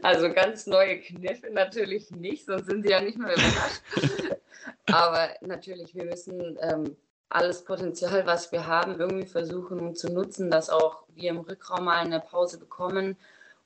Also 0.02 0.32
ganz 0.34 0.66
neue 0.66 1.00
Kniffe 1.00 1.50
natürlich 1.52 2.10
nicht, 2.12 2.46
sonst 2.46 2.68
sind 2.68 2.84
sie 2.84 2.90
ja 2.90 3.02
nicht 3.02 3.18
mehr 3.18 3.34
überrascht. 3.34 3.82
Aber 4.88 5.30
natürlich, 5.42 5.94
wir 5.94 6.06
müssen 6.06 6.58
ähm, 6.62 6.96
alles 7.30 7.64
Potenzial, 7.64 8.26
was 8.26 8.52
wir 8.52 8.66
haben, 8.66 9.00
irgendwie 9.00 9.28
versuchen 9.28 9.96
zu 9.96 10.12
nutzen, 10.12 10.50
dass 10.50 10.70
auch 10.70 11.04
wir 11.16 11.30
im 11.30 11.40
Rückraum 11.40 11.86
mal 11.86 11.98
eine 11.98 12.20
Pause 12.20 12.58
bekommen. 12.58 13.18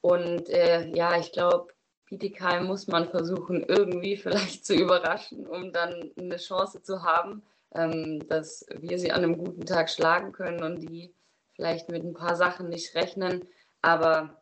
Und 0.01 0.49
äh, 0.49 0.87
ja, 0.87 1.17
ich 1.17 1.31
glaube, 1.31 1.67
Bietigheim 2.05 2.65
muss 2.65 2.87
man 2.87 3.09
versuchen, 3.09 3.63
irgendwie 3.63 4.17
vielleicht 4.17 4.65
zu 4.65 4.73
überraschen, 4.75 5.47
um 5.47 5.71
dann 5.71 6.11
eine 6.17 6.37
Chance 6.37 6.81
zu 6.81 7.03
haben, 7.03 7.43
ähm, 7.73 8.27
dass 8.27 8.65
wir 8.79 8.99
sie 8.99 9.11
an 9.11 9.23
einem 9.23 9.37
guten 9.37 9.65
Tag 9.65 9.89
schlagen 9.89 10.31
können 10.31 10.63
und 10.63 10.81
die 10.81 11.13
vielleicht 11.55 11.89
mit 11.89 12.03
ein 12.03 12.13
paar 12.13 12.35
Sachen 12.35 12.69
nicht 12.69 12.95
rechnen. 12.95 13.47
Aber 13.81 14.41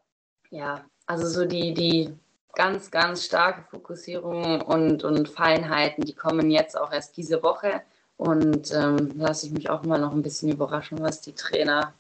ja, 0.50 0.86
also 1.06 1.28
so 1.28 1.46
die, 1.46 1.74
die 1.74 2.14
ganz, 2.54 2.92
ganz 2.92 3.26
starke 3.26 3.64
Fokussierung 3.70 4.62
und, 4.62 5.04
und 5.04 5.30
Feinheiten, 5.30 6.04
die 6.04 6.16
kommen 6.16 6.52
jetzt 6.52 6.78
auch 6.78 6.92
erst 6.92 7.18
diese 7.18 7.42
Woche. 7.44 7.82
Und 8.18 8.72
ähm, 8.74 9.14
lasse 9.16 9.48
ich 9.48 9.52
mich 9.52 9.70
auch 9.70 9.84
mal 9.84 10.00
noch 10.00 10.12
ein 10.12 10.22
bisschen 10.22 10.52
überraschen, 10.52 11.00
was 11.02 11.22
die 11.22 11.34
Trainer 11.34 11.94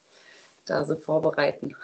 da 0.65 0.85
so 0.85 0.95
vorbereiten. 0.95 1.75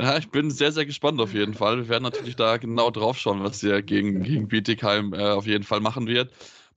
Ja, 0.00 0.16
ich 0.16 0.30
bin 0.30 0.50
sehr, 0.50 0.72
sehr 0.72 0.86
gespannt 0.86 1.20
auf 1.20 1.34
jeden 1.34 1.54
Fall. 1.54 1.76
Wir 1.78 1.88
werden 1.88 2.04
natürlich 2.04 2.36
da 2.36 2.56
genau 2.56 2.90
drauf 2.90 3.18
schauen, 3.18 3.44
was 3.44 3.62
ihr 3.62 3.82
gegen, 3.82 4.22
gegen 4.22 4.48
Bietigheim 4.48 5.12
äh, 5.12 5.30
auf 5.30 5.46
jeden 5.46 5.64
Fall 5.64 5.80
machen 5.80 6.06
wird 6.06 6.30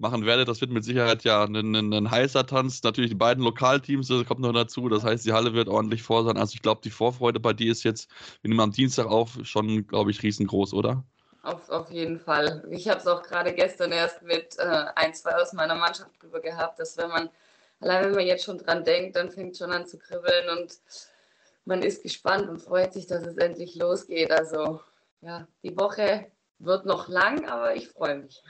machen 0.03 0.25
werde. 0.25 0.45
Das 0.45 0.61
wird 0.61 0.71
mit 0.71 0.83
Sicherheit 0.83 1.23
ja 1.23 1.43
ein, 1.43 1.55
ein, 1.55 1.93
ein 1.93 2.11
heißer 2.11 2.45
Tanz. 2.45 2.83
Natürlich 2.83 3.11
die 3.11 3.15
beiden 3.15 3.43
Lokalteams, 3.43 4.07
das 4.07 4.25
kommt 4.25 4.41
noch 4.41 4.53
dazu. 4.53 4.89
Das 4.89 5.03
heißt, 5.03 5.25
die 5.25 5.33
Halle 5.33 5.53
wird 5.53 5.67
ordentlich 5.67 6.03
vor 6.03 6.23
sein. 6.23 6.37
Also 6.37 6.53
ich 6.53 6.61
glaube, 6.61 6.81
die 6.83 6.89
Vorfreude 6.89 7.39
bei 7.39 7.53
dir 7.53 7.71
ist 7.71 7.83
jetzt, 7.83 8.09
wir 8.41 8.49
nehmen 8.49 8.59
am 8.59 8.71
Dienstag 8.71 9.07
auf, 9.07 9.39
schon, 9.43 9.87
glaube 9.87 10.11
ich, 10.11 10.21
riesengroß, 10.21 10.73
oder? 10.73 11.03
Auf, 11.41 11.69
auf 11.69 11.91
jeden 11.91 12.19
Fall. 12.19 12.63
Ich 12.69 12.87
habe 12.87 12.99
es 12.99 13.07
auch 13.07 13.23
gerade 13.23 13.53
gestern 13.53 13.91
erst 13.91 14.21
mit 14.21 14.57
äh, 14.59 14.85
ein, 14.95 15.13
zwei 15.13 15.35
aus 15.35 15.53
meiner 15.53 15.75
Mannschaft 15.75 16.11
drüber 16.21 16.39
gehabt, 16.39 16.79
dass 16.79 16.97
wenn 16.97 17.09
man, 17.09 17.29
allein 17.81 18.05
wenn 18.05 18.15
man 18.15 18.25
jetzt 18.25 18.45
schon 18.45 18.57
dran 18.57 18.83
denkt, 18.83 19.15
dann 19.15 19.29
fängt 19.29 19.57
schon 19.57 19.71
an 19.71 19.85
zu 19.85 19.97
kribbeln 19.97 20.57
und 20.57 20.77
man 21.65 21.81
ist 21.81 22.03
gespannt 22.03 22.49
und 22.49 22.61
freut 22.61 22.93
sich, 22.93 23.07
dass 23.07 23.25
es 23.25 23.37
endlich 23.37 23.75
losgeht. 23.75 24.31
Also 24.31 24.81
ja, 25.21 25.47
die 25.63 25.75
Woche 25.77 26.27
wird 26.59 26.85
noch 26.85 27.07
lang, 27.07 27.45
aber 27.45 27.75
ich 27.75 27.87
freue 27.89 28.19
mich. 28.19 28.41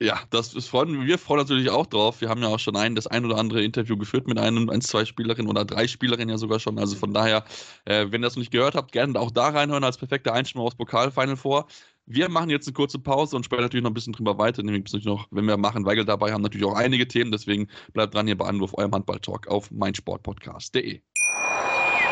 Ja, 0.00 0.20
das 0.30 0.52
ist 0.54 0.66
freuen 0.66 1.06
wir 1.06 1.16
freuen 1.16 1.40
natürlich 1.40 1.70
auch 1.70 1.86
drauf. 1.86 2.20
Wir 2.20 2.28
haben 2.28 2.42
ja 2.42 2.48
auch 2.48 2.58
schon 2.58 2.74
ein, 2.74 2.96
das 2.96 3.06
ein 3.06 3.24
oder 3.24 3.38
andere 3.38 3.62
Interview 3.62 3.96
geführt 3.96 4.26
mit 4.26 4.36
einem, 4.36 4.68
ein, 4.68 4.80
zwei 4.80 5.04
Spielerinnen 5.04 5.48
oder 5.48 5.64
drei 5.64 5.86
Spielerinnen 5.86 6.30
ja 6.30 6.38
sogar 6.38 6.58
schon. 6.58 6.76
Also 6.80 6.96
von 6.96 7.14
daher, 7.14 7.44
äh, 7.84 8.06
wenn 8.10 8.20
ihr 8.20 8.26
das 8.26 8.34
noch 8.34 8.40
nicht 8.40 8.50
gehört 8.50 8.74
habt, 8.74 8.90
gerne 8.90 9.18
auch 9.20 9.30
da 9.30 9.50
reinhören 9.50 9.84
als 9.84 9.98
perfekte 9.98 10.32
Einstimmung 10.32 10.66
aufs 10.66 10.76
Pokalfinal 10.76 11.36
vor. 11.36 11.68
Wir 12.06 12.28
machen 12.28 12.50
jetzt 12.50 12.66
eine 12.66 12.74
kurze 12.74 12.98
Pause 12.98 13.36
und 13.36 13.44
sprechen 13.44 13.62
natürlich 13.62 13.84
noch 13.84 13.90
ein 13.90 13.94
bisschen 13.94 14.12
drüber 14.12 14.38
weiter. 14.38 14.64
Nämlich 14.64 14.92
noch, 15.04 15.28
wenn 15.30 15.44
wir 15.46 15.56
machen, 15.56 15.86
Weigel 15.86 16.04
dabei 16.04 16.32
haben, 16.32 16.42
natürlich 16.42 16.66
auch 16.66 16.74
einige 16.74 17.06
Themen. 17.06 17.30
Deswegen 17.30 17.68
bleibt 17.92 18.14
dran 18.14 18.26
hier 18.26 18.36
bei 18.36 18.46
Anruf 18.46 18.74
eurem 18.76 18.90
Handball-Talk 18.90 19.46
auf 19.46 19.70
meinsportpodcast.de. 19.70 21.00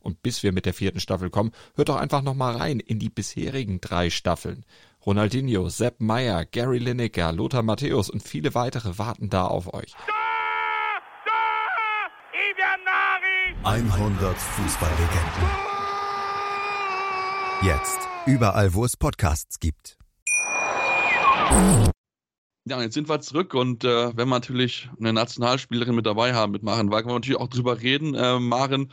Und 0.00 0.22
bis 0.22 0.42
wir 0.42 0.52
mit 0.52 0.66
der 0.66 0.74
vierten 0.74 1.00
Staffel 1.00 1.30
kommen, 1.30 1.52
hört 1.74 1.88
doch 1.88 1.96
einfach 1.96 2.22
nochmal 2.22 2.56
rein 2.56 2.80
in 2.80 2.98
die 2.98 3.10
bisherigen 3.10 3.80
drei 3.80 4.10
Staffeln. 4.10 4.64
Ronaldinho, 5.04 5.68
Sepp 5.68 6.00
Meyer, 6.00 6.44
Gary 6.44 6.78
Lineker, 6.78 7.32
Lothar 7.32 7.62
Matthäus 7.62 8.10
und 8.10 8.22
viele 8.22 8.54
weitere 8.54 8.98
warten 8.98 9.30
da 9.30 9.46
auf 9.46 9.72
euch. 9.72 9.94
100 13.62 14.36
Fußballlegenden. 14.36 15.70
Jetzt 17.62 17.98
überall, 18.26 18.72
wo 18.72 18.86
es 18.86 18.96
Podcasts 18.96 19.58
gibt. 19.58 19.98
Ja, 22.66 22.80
jetzt 22.80 22.94
sind 22.94 23.08
wir 23.08 23.20
zurück 23.20 23.52
und 23.54 23.84
äh, 23.84 24.16
wenn 24.16 24.28
wir 24.28 24.36
natürlich 24.36 24.88
eine 24.98 25.12
Nationalspielerin 25.12 25.94
mit 25.94 26.06
dabei 26.06 26.34
haben, 26.34 26.52
mit 26.52 26.62
Maren 26.62 26.90
Wagner, 26.90 27.14
natürlich 27.14 27.40
auch 27.40 27.48
drüber 27.48 27.80
reden. 27.80 28.14
Äh, 28.14 28.38
Maren, 28.38 28.92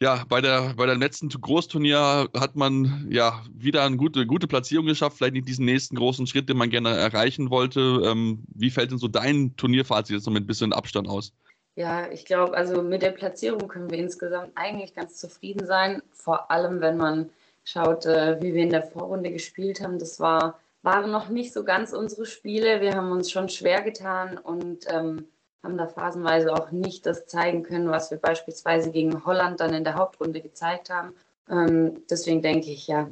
ja, 0.00 0.24
bei 0.28 0.40
der, 0.40 0.74
bei 0.76 0.86
der 0.86 0.96
letzten 0.96 1.28
Großturnier 1.28 2.28
hat 2.36 2.56
man 2.56 3.06
ja 3.10 3.42
wieder 3.52 3.84
eine 3.84 3.96
gute, 3.96 4.26
gute 4.26 4.46
Platzierung 4.46 4.86
geschafft, 4.86 5.16
vielleicht 5.16 5.34
nicht 5.34 5.48
diesen 5.48 5.64
nächsten 5.64 5.96
großen 5.96 6.26
Schritt, 6.26 6.48
den 6.48 6.56
man 6.56 6.70
gerne 6.70 6.96
erreichen 6.96 7.50
wollte. 7.50 8.02
Ähm, 8.04 8.44
wie 8.54 8.70
fällt 8.70 8.90
denn 8.90 8.98
so 8.98 9.08
dein 9.08 9.54
Turnierfazit 9.56 10.16
jetzt 10.16 10.26
noch 10.26 10.32
mit 10.32 10.44
ein 10.44 10.48
bisschen 10.48 10.72
Abstand 10.72 11.08
aus? 11.08 11.32
Ja, 11.76 12.10
ich 12.10 12.24
glaube, 12.24 12.56
also 12.56 12.82
mit 12.82 13.02
der 13.02 13.10
Platzierung 13.10 13.66
können 13.68 13.90
wir 13.90 13.98
insgesamt 13.98 14.52
eigentlich 14.54 14.94
ganz 14.94 15.16
zufrieden 15.16 15.66
sein. 15.66 16.02
Vor 16.12 16.50
allem, 16.50 16.80
wenn 16.80 16.96
man 16.96 17.30
schaut, 17.64 18.06
äh, 18.06 18.40
wie 18.40 18.54
wir 18.54 18.62
in 18.62 18.70
der 18.70 18.82
Vorrunde 18.82 19.30
gespielt 19.32 19.80
haben. 19.80 19.98
Das 19.98 20.20
war, 20.20 20.60
waren 20.82 21.10
noch 21.10 21.28
nicht 21.28 21.52
so 21.52 21.64
ganz 21.64 21.92
unsere 21.92 22.26
Spiele. 22.26 22.80
Wir 22.80 22.94
haben 22.94 23.10
uns 23.10 23.30
schon 23.30 23.48
schwer 23.48 23.82
getan 23.82 24.38
und 24.38 24.84
ähm, 24.88 25.26
haben 25.64 25.78
da 25.78 25.88
phasenweise 25.88 26.52
auch 26.52 26.70
nicht 26.70 27.06
das 27.06 27.26
zeigen 27.26 27.62
können, 27.62 27.90
was 27.90 28.10
wir 28.10 28.18
beispielsweise 28.18 28.90
gegen 28.90 29.24
Holland 29.24 29.60
dann 29.60 29.74
in 29.74 29.82
der 29.82 29.94
Hauptrunde 29.94 30.40
gezeigt 30.40 30.90
haben. 30.90 31.14
Ähm, 31.50 32.02
deswegen 32.08 32.42
denke 32.42 32.70
ich, 32.70 32.86
ja, 32.86 33.08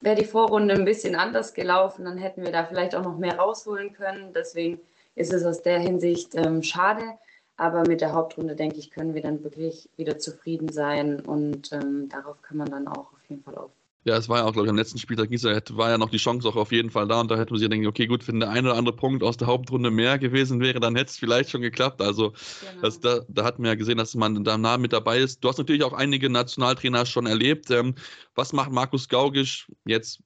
wäre 0.00 0.16
die 0.16 0.26
Vorrunde 0.26 0.74
ein 0.74 0.84
bisschen 0.84 1.16
anders 1.16 1.54
gelaufen, 1.54 2.04
dann 2.04 2.18
hätten 2.18 2.44
wir 2.44 2.52
da 2.52 2.64
vielleicht 2.64 2.94
auch 2.94 3.02
noch 3.02 3.16
mehr 3.16 3.38
rausholen 3.38 3.92
können. 3.94 4.32
Deswegen 4.34 4.80
ist 5.14 5.32
es 5.32 5.44
aus 5.44 5.62
der 5.62 5.78
Hinsicht 5.78 6.34
ähm, 6.34 6.62
schade. 6.62 7.18
Aber 7.56 7.86
mit 7.86 8.00
der 8.00 8.12
Hauptrunde, 8.12 8.56
denke 8.56 8.78
ich, 8.78 8.90
können 8.90 9.14
wir 9.14 9.22
dann 9.22 9.44
wirklich 9.44 9.88
wieder 9.96 10.18
zufrieden 10.18 10.72
sein 10.72 11.20
und 11.20 11.72
ähm, 11.72 12.08
darauf 12.08 12.42
kann 12.42 12.56
man 12.56 12.68
dann 12.68 12.88
auch 12.88 13.12
auf 13.12 13.28
jeden 13.28 13.42
Fall 13.42 13.54
aufbauen. 13.54 13.83
Ja, 14.04 14.18
es 14.18 14.28
war 14.28 14.38
ja 14.38 14.44
auch, 14.44 14.52
glaube 14.52 14.66
ich, 14.66 14.70
am 14.70 14.76
letzten 14.76 14.98
Spieltag 14.98 15.30
war 15.30 15.90
ja 15.90 15.96
noch 15.96 16.10
die 16.10 16.18
Chance 16.18 16.46
auch 16.46 16.56
auf 16.56 16.72
jeden 16.72 16.90
Fall 16.90 17.08
da 17.08 17.20
und 17.20 17.30
da 17.30 17.38
hätte 17.38 17.52
man 17.52 17.58
sich 17.58 17.70
denken, 17.70 17.86
okay, 17.86 18.06
gut, 18.06 18.28
wenn 18.28 18.38
der 18.38 18.50
eine 18.50 18.68
oder 18.68 18.78
andere 18.78 18.94
Punkt 18.94 19.22
aus 19.22 19.38
der 19.38 19.46
Hauptrunde 19.46 19.90
mehr 19.90 20.18
gewesen 20.18 20.60
wäre, 20.60 20.78
dann 20.78 20.94
hätte 20.94 21.10
es 21.10 21.16
vielleicht 21.16 21.48
schon 21.48 21.62
geklappt. 21.62 22.02
Also 22.02 22.34
genau. 22.60 22.82
das, 22.82 23.00
da, 23.00 23.20
da 23.28 23.44
hat 23.44 23.58
man 23.58 23.68
ja 23.68 23.74
gesehen, 23.76 23.96
dass 23.96 24.14
man 24.14 24.44
da 24.44 24.58
nah 24.58 24.76
mit 24.76 24.92
dabei 24.92 25.20
ist. 25.20 25.42
Du 25.42 25.48
hast 25.48 25.56
natürlich 25.56 25.84
auch 25.84 25.94
einige 25.94 26.28
Nationaltrainer 26.28 27.06
schon 27.06 27.24
erlebt. 27.24 27.70
Ähm, 27.70 27.94
was 28.34 28.52
macht 28.52 28.70
Markus 28.70 29.08
Gaugisch 29.08 29.72
jetzt 29.86 30.20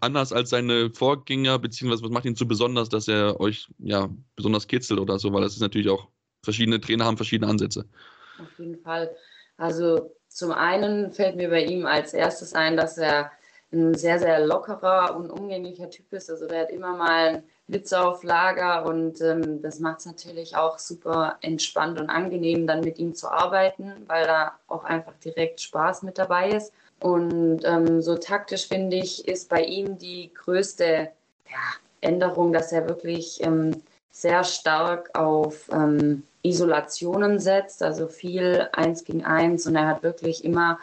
anders 0.00 0.32
als 0.32 0.50
seine 0.50 0.90
Vorgänger, 0.90 1.58
beziehungsweise 1.58 2.02
was 2.02 2.10
macht 2.10 2.24
ihn 2.24 2.34
so 2.34 2.46
besonders, 2.46 2.88
dass 2.88 3.06
er 3.06 3.38
euch 3.38 3.68
ja 3.78 4.08
besonders 4.34 4.66
kitzelt 4.66 4.98
oder 4.98 5.18
so, 5.18 5.32
weil 5.32 5.42
das 5.42 5.54
ist 5.54 5.60
natürlich 5.60 5.88
auch, 5.88 6.08
verschiedene 6.42 6.80
Trainer 6.80 7.04
haben 7.04 7.18
verschiedene 7.18 7.50
Ansätze. 7.50 7.86
Auf 8.38 8.58
jeden 8.58 8.80
Fall. 8.82 9.14
Also 9.58 10.16
zum 10.40 10.52
einen 10.52 11.12
fällt 11.12 11.36
mir 11.36 11.50
bei 11.50 11.64
ihm 11.64 11.84
als 11.84 12.14
erstes 12.14 12.54
ein, 12.54 12.74
dass 12.74 12.96
er 12.96 13.30
ein 13.72 13.94
sehr, 13.94 14.18
sehr 14.18 14.40
lockerer 14.46 15.14
und 15.14 15.30
umgänglicher 15.30 15.90
Typ 15.90 16.10
ist. 16.14 16.30
Also 16.30 16.48
der 16.48 16.62
hat 16.62 16.70
immer 16.70 16.96
mal 16.96 17.28
einen 17.28 17.42
Witz 17.68 17.92
auf 17.92 18.24
Lager 18.24 18.86
und 18.86 19.20
ähm, 19.20 19.60
das 19.60 19.80
macht 19.80 19.98
es 19.98 20.06
natürlich 20.06 20.56
auch 20.56 20.78
super 20.78 21.36
entspannt 21.42 22.00
und 22.00 22.08
angenehm, 22.08 22.66
dann 22.66 22.80
mit 22.80 22.98
ihm 22.98 23.14
zu 23.14 23.30
arbeiten, 23.30 23.92
weil 24.06 24.24
da 24.24 24.58
auch 24.66 24.84
einfach 24.84 25.12
direkt 25.22 25.60
Spaß 25.60 26.04
mit 26.04 26.16
dabei 26.16 26.52
ist. 26.52 26.72
Und 27.00 27.60
ähm, 27.64 28.00
so 28.00 28.16
taktisch 28.16 28.66
finde 28.66 28.96
ich, 28.96 29.28
ist 29.28 29.50
bei 29.50 29.62
ihm 29.62 29.98
die 29.98 30.32
größte 30.32 31.10
ja, 31.50 31.58
Änderung, 32.00 32.54
dass 32.54 32.72
er 32.72 32.88
wirklich 32.88 33.44
ähm, 33.44 33.82
sehr 34.10 34.42
stark 34.42 35.16
auf 35.18 35.68
ähm, 35.70 36.22
Isolationen 36.42 37.38
setzt, 37.38 37.82
also 37.82 38.08
viel 38.08 38.68
eins 38.72 39.04
gegen 39.04 39.24
eins. 39.24 39.66
Und 39.66 39.76
er 39.76 39.86
hat 39.86 40.02
wirklich 40.02 40.44
immer 40.44 40.78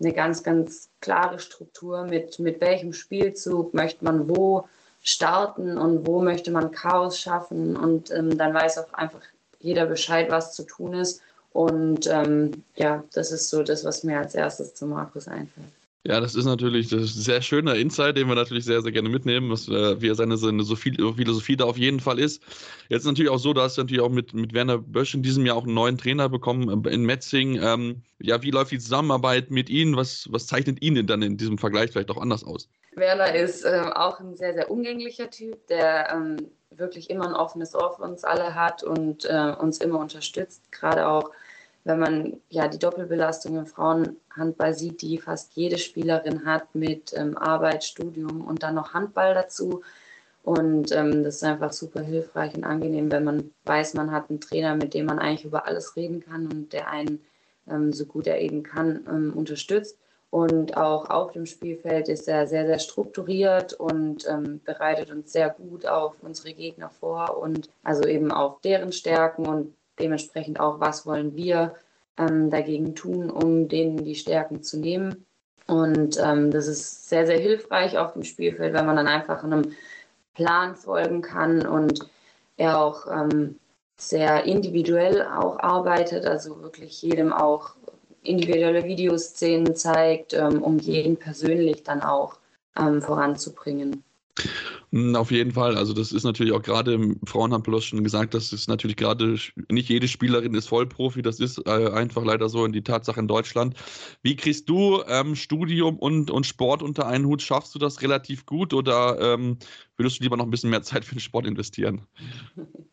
eine 0.00 0.12
ganz, 0.12 0.42
ganz 0.42 0.88
klare 1.00 1.38
Struktur 1.38 2.04
mit, 2.04 2.38
mit 2.38 2.60
welchem 2.60 2.92
Spielzug 2.92 3.74
möchte 3.74 4.04
man 4.04 4.28
wo 4.28 4.66
starten 5.02 5.78
und 5.78 6.06
wo 6.06 6.22
möchte 6.22 6.50
man 6.50 6.70
Chaos 6.70 7.18
schaffen. 7.18 7.76
Und 7.76 8.10
ähm, 8.10 8.36
dann 8.38 8.54
weiß 8.54 8.78
auch 8.78 8.92
einfach 8.92 9.22
jeder 9.60 9.86
Bescheid, 9.86 10.30
was 10.30 10.54
zu 10.54 10.64
tun 10.64 10.94
ist. 10.94 11.20
Und 11.52 12.06
ähm, 12.06 12.64
ja, 12.76 13.04
das 13.12 13.30
ist 13.30 13.50
so 13.50 13.62
das, 13.62 13.84
was 13.84 14.04
mir 14.04 14.18
als 14.18 14.34
erstes 14.34 14.74
zu 14.74 14.86
Markus 14.86 15.28
einfällt. 15.28 15.72
Ja, 16.04 16.18
das 16.18 16.34
ist 16.34 16.46
natürlich 16.46 16.88
das 16.88 17.02
ist 17.02 17.16
ein 17.16 17.22
sehr 17.22 17.42
schöner 17.42 17.76
Insight, 17.76 18.16
den 18.16 18.26
wir 18.26 18.34
natürlich 18.34 18.64
sehr, 18.64 18.82
sehr 18.82 18.90
gerne 18.90 19.08
mitnehmen, 19.08 19.50
was, 19.50 19.68
äh, 19.68 20.00
wie 20.00 20.08
er 20.08 20.16
seine, 20.16 20.36
seine 20.36 20.64
Philosophie 20.64 21.56
da 21.56 21.64
auf 21.64 21.78
jeden 21.78 22.00
Fall 22.00 22.18
ist. 22.18 22.42
Jetzt 22.88 23.06
natürlich 23.06 23.30
auch 23.30 23.38
so, 23.38 23.52
da 23.52 23.62
hast 23.62 23.78
du 23.78 23.82
natürlich 23.82 24.02
auch 24.02 24.10
mit, 24.10 24.34
mit 24.34 24.52
Werner 24.52 24.78
Bösch 24.78 25.14
in 25.14 25.22
diesem 25.22 25.46
Jahr 25.46 25.56
auch 25.56 25.64
einen 25.64 25.74
neuen 25.74 25.98
Trainer 25.98 26.28
bekommen 26.28 26.84
äh, 26.84 26.90
in 26.90 27.04
Metzing. 27.04 27.60
Ähm, 27.62 28.02
ja, 28.18 28.42
wie 28.42 28.50
läuft 28.50 28.72
die 28.72 28.80
Zusammenarbeit 28.80 29.52
mit 29.52 29.70
Ihnen? 29.70 29.96
Was, 29.96 30.26
was 30.30 30.48
zeichnet 30.48 30.82
ihn 30.82 31.06
dann 31.06 31.22
in 31.22 31.36
diesem 31.36 31.56
Vergleich 31.56 31.92
vielleicht 31.92 32.10
auch 32.10 32.20
anders 32.20 32.42
aus? 32.42 32.68
Werner 32.96 33.32
ist 33.34 33.64
äh, 33.64 33.84
auch 33.94 34.18
ein 34.18 34.36
sehr, 34.36 34.54
sehr 34.54 34.72
umgänglicher 34.72 35.30
Typ, 35.30 35.68
der 35.68 36.12
ähm, 36.12 36.36
wirklich 36.70 37.10
immer 37.10 37.28
ein 37.28 37.34
offenes 37.34 37.76
Ohr 37.76 37.94
für 37.94 38.02
uns 38.02 38.24
alle 38.24 38.56
hat 38.56 38.82
und 38.82 39.24
äh, 39.24 39.54
uns 39.58 39.78
immer 39.78 40.00
unterstützt, 40.00 40.72
gerade 40.72 41.06
auch 41.06 41.30
wenn 41.84 41.98
man 41.98 42.40
ja 42.48 42.68
die 42.68 42.78
Doppelbelastung 42.78 43.56
im 43.56 43.66
Frauenhandball 43.66 44.74
sieht, 44.74 45.02
die 45.02 45.18
fast 45.18 45.54
jede 45.56 45.78
Spielerin 45.78 46.44
hat 46.44 46.74
mit 46.74 47.12
ähm, 47.16 47.36
Arbeit, 47.36 47.84
Studium 47.84 48.42
und 48.42 48.62
dann 48.62 48.74
noch 48.74 48.94
Handball 48.94 49.34
dazu. 49.34 49.82
Und 50.44 50.92
ähm, 50.92 51.22
das 51.22 51.36
ist 51.36 51.44
einfach 51.44 51.72
super 51.72 52.02
hilfreich 52.02 52.54
und 52.54 52.64
angenehm, 52.64 53.10
wenn 53.12 53.24
man 53.24 53.52
weiß, 53.64 53.94
man 53.94 54.10
hat 54.10 54.28
einen 54.28 54.40
Trainer, 54.40 54.74
mit 54.74 54.94
dem 54.94 55.06
man 55.06 55.18
eigentlich 55.18 55.44
über 55.44 55.66
alles 55.66 55.96
reden 55.96 56.20
kann 56.20 56.46
und 56.46 56.72
der 56.72 56.88
einen 56.90 57.20
ähm, 57.70 57.92
so 57.92 58.06
gut 58.06 58.26
er 58.26 58.40
eben 58.40 58.62
kann 58.62 59.04
ähm, 59.08 59.32
unterstützt. 59.36 59.98
Und 60.30 60.78
auch 60.78 61.10
auf 61.10 61.32
dem 61.32 61.44
Spielfeld 61.44 62.08
ist 62.08 62.26
er 62.26 62.46
sehr, 62.46 62.66
sehr 62.66 62.78
strukturiert 62.78 63.74
und 63.74 64.26
ähm, 64.26 64.62
bereitet 64.64 65.10
uns 65.10 65.30
sehr 65.30 65.50
gut 65.50 65.84
auf 65.84 66.14
unsere 66.22 66.54
Gegner 66.54 66.88
vor 66.88 67.36
und 67.36 67.68
also 67.82 68.04
eben 68.08 68.32
auf 68.32 68.60
deren 68.62 68.92
Stärken 68.92 69.46
und 69.46 69.74
dementsprechend 69.98 70.60
auch, 70.60 70.80
was 70.80 71.06
wollen 71.06 71.34
wir 71.36 71.74
ähm, 72.18 72.50
dagegen 72.50 72.94
tun, 72.94 73.30
um 73.30 73.68
denen 73.68 74.04
die 74.04 74.14
Stärken 74.14 74.62
zu 74.62 74.78
nehmen. 74.78 75.26
Und 75.66 76.18
ähm, 76.22 76.50
das 76.50 76.66
ist 76.66 77.08
sehr, 77.08 77.26
sehr 77.26 77.38
hilfreich 77.38 77.96
auf 77.98 78.12
dem 78.14 78.24
Spielfeld, 78.24 78.74
wenn 78.74 78.86
man 78.86 78.96
dann 78.96 79.06
einfach 79.06 79.44
einem 79.44 79.74
Plan 80.34 80.76
folgen 80.76 81.22
kann 81.22 81.66
und 81.66 82.08
er 82.56 82.80
auch 82.80 83.06
ähm, 83.06 83.58
sehr 83.96 84.44
individuell 84.44 85.22
auch 85.22 85.58
arbeitet, 85.58 86.26
also 86.26 86.60
wirklich 86.62 87.00
jedem 87.02 87.32
auch 87.32 87.74
individuelle 88.22 88.84
Videoszenen 88.84 89.74
zeigt, 89.76 90.34
ähm, 90.34 90.62
um 90.62 90.78
jeden 90.78 91.16
persönlich 91.16 91.82
dann 91.82 92.02
auch 92.02 92.38
ähm, 92.78 93.02
voranzubringen. 93.02 94.04
Hm, 94.92 95.16
auf 95.16 95.30
jeden 95.30 95.52
Fall. 95.52 95.76
Also 95.76 95.94
das 95.94 96.12
ist 96.12 96.24
natürlich 96.24 96.52
auch 96.52 96.60
gerade 96.60 96.92
im 96.92 97.18
Frauenhandball 97.24 97.80
schon 97.80 98.04
gesagt, 98.04 98.34
dass 98.34 98.52
es 98.52 98.68
natürlich 98.68 98.96
gerade 98.96 99.38
nicht 99.70 99.88
jede 99.88 100.06
Spielerin 100.06 100.54
ist 100.54 100.68
Vollprofi. 100.68 101.22
Das 101.22 101.40
ist 101.40 101.66
äh, 101.66 101.90
einfach 101.90 102.22
leider 102.24 102.50
so 102.50 102.66
in 102.66 102.72
die 102.72 102.84
Tatsache 102.84 103.18
in 103.18 103.26
Deutschland. 103.26 103.74
Wie 104.22 104.36
kriegst 104.36 104.68
du 104.68 105.02
ähm, 105.08 105.34
Studium 105.34 105.98
und, 105.98 106.30
und 106.30 106.44
Sport 106.44 106.82
unter 106.82 107.06
einen 107.06 107.24
Hut? 107.24 107.40
Schaffst 107.40 107.74
du 107.74 107.78
das 107.78 108.02
relativ 108.02 108.44
gut 108.44 108.74
oder 108.74 109.18
ähm, 109.18 109.58
würdest 109.96 110.18
du 110.18 110.24
lieber 110.24 110.36
noch 110.36 110.44
ein 110.44 110.50
bisschen 110.50 110.70
mehr 110.70 110.82
Zeit 110.82 111.06
für 111.06 111.14
den 111.14 111.20
Sport 111.20 111.46
investieren? 111.46 112.06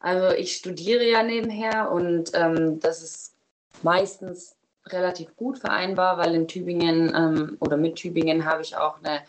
Also 0.00 0.36
ich 0.36 0.56
studiere 0.56 1.08
ja 1.08 1.22
nebenher 1.22 1.90
und 1.90 2.32
ähm, 2.34 2.78
das 2.78 3.02
ist 3.02 3.36
meistens 3.82 4.54
relativ 4.84 5.34
gut 5.34 5.56
vereinbar, 5.56 6.18
weil 6.18 6.34
in 6.34 6.46
Tübingen 6.46 7.10
ähm, 7.16 7.56
oder 7.58 7.78
mit 7.78 7.96
Tübingen 7.96 8.44
habe 8.44 8.60
ich 8.60 8.76
auch 8.76 8.98
eine 9.02 9.22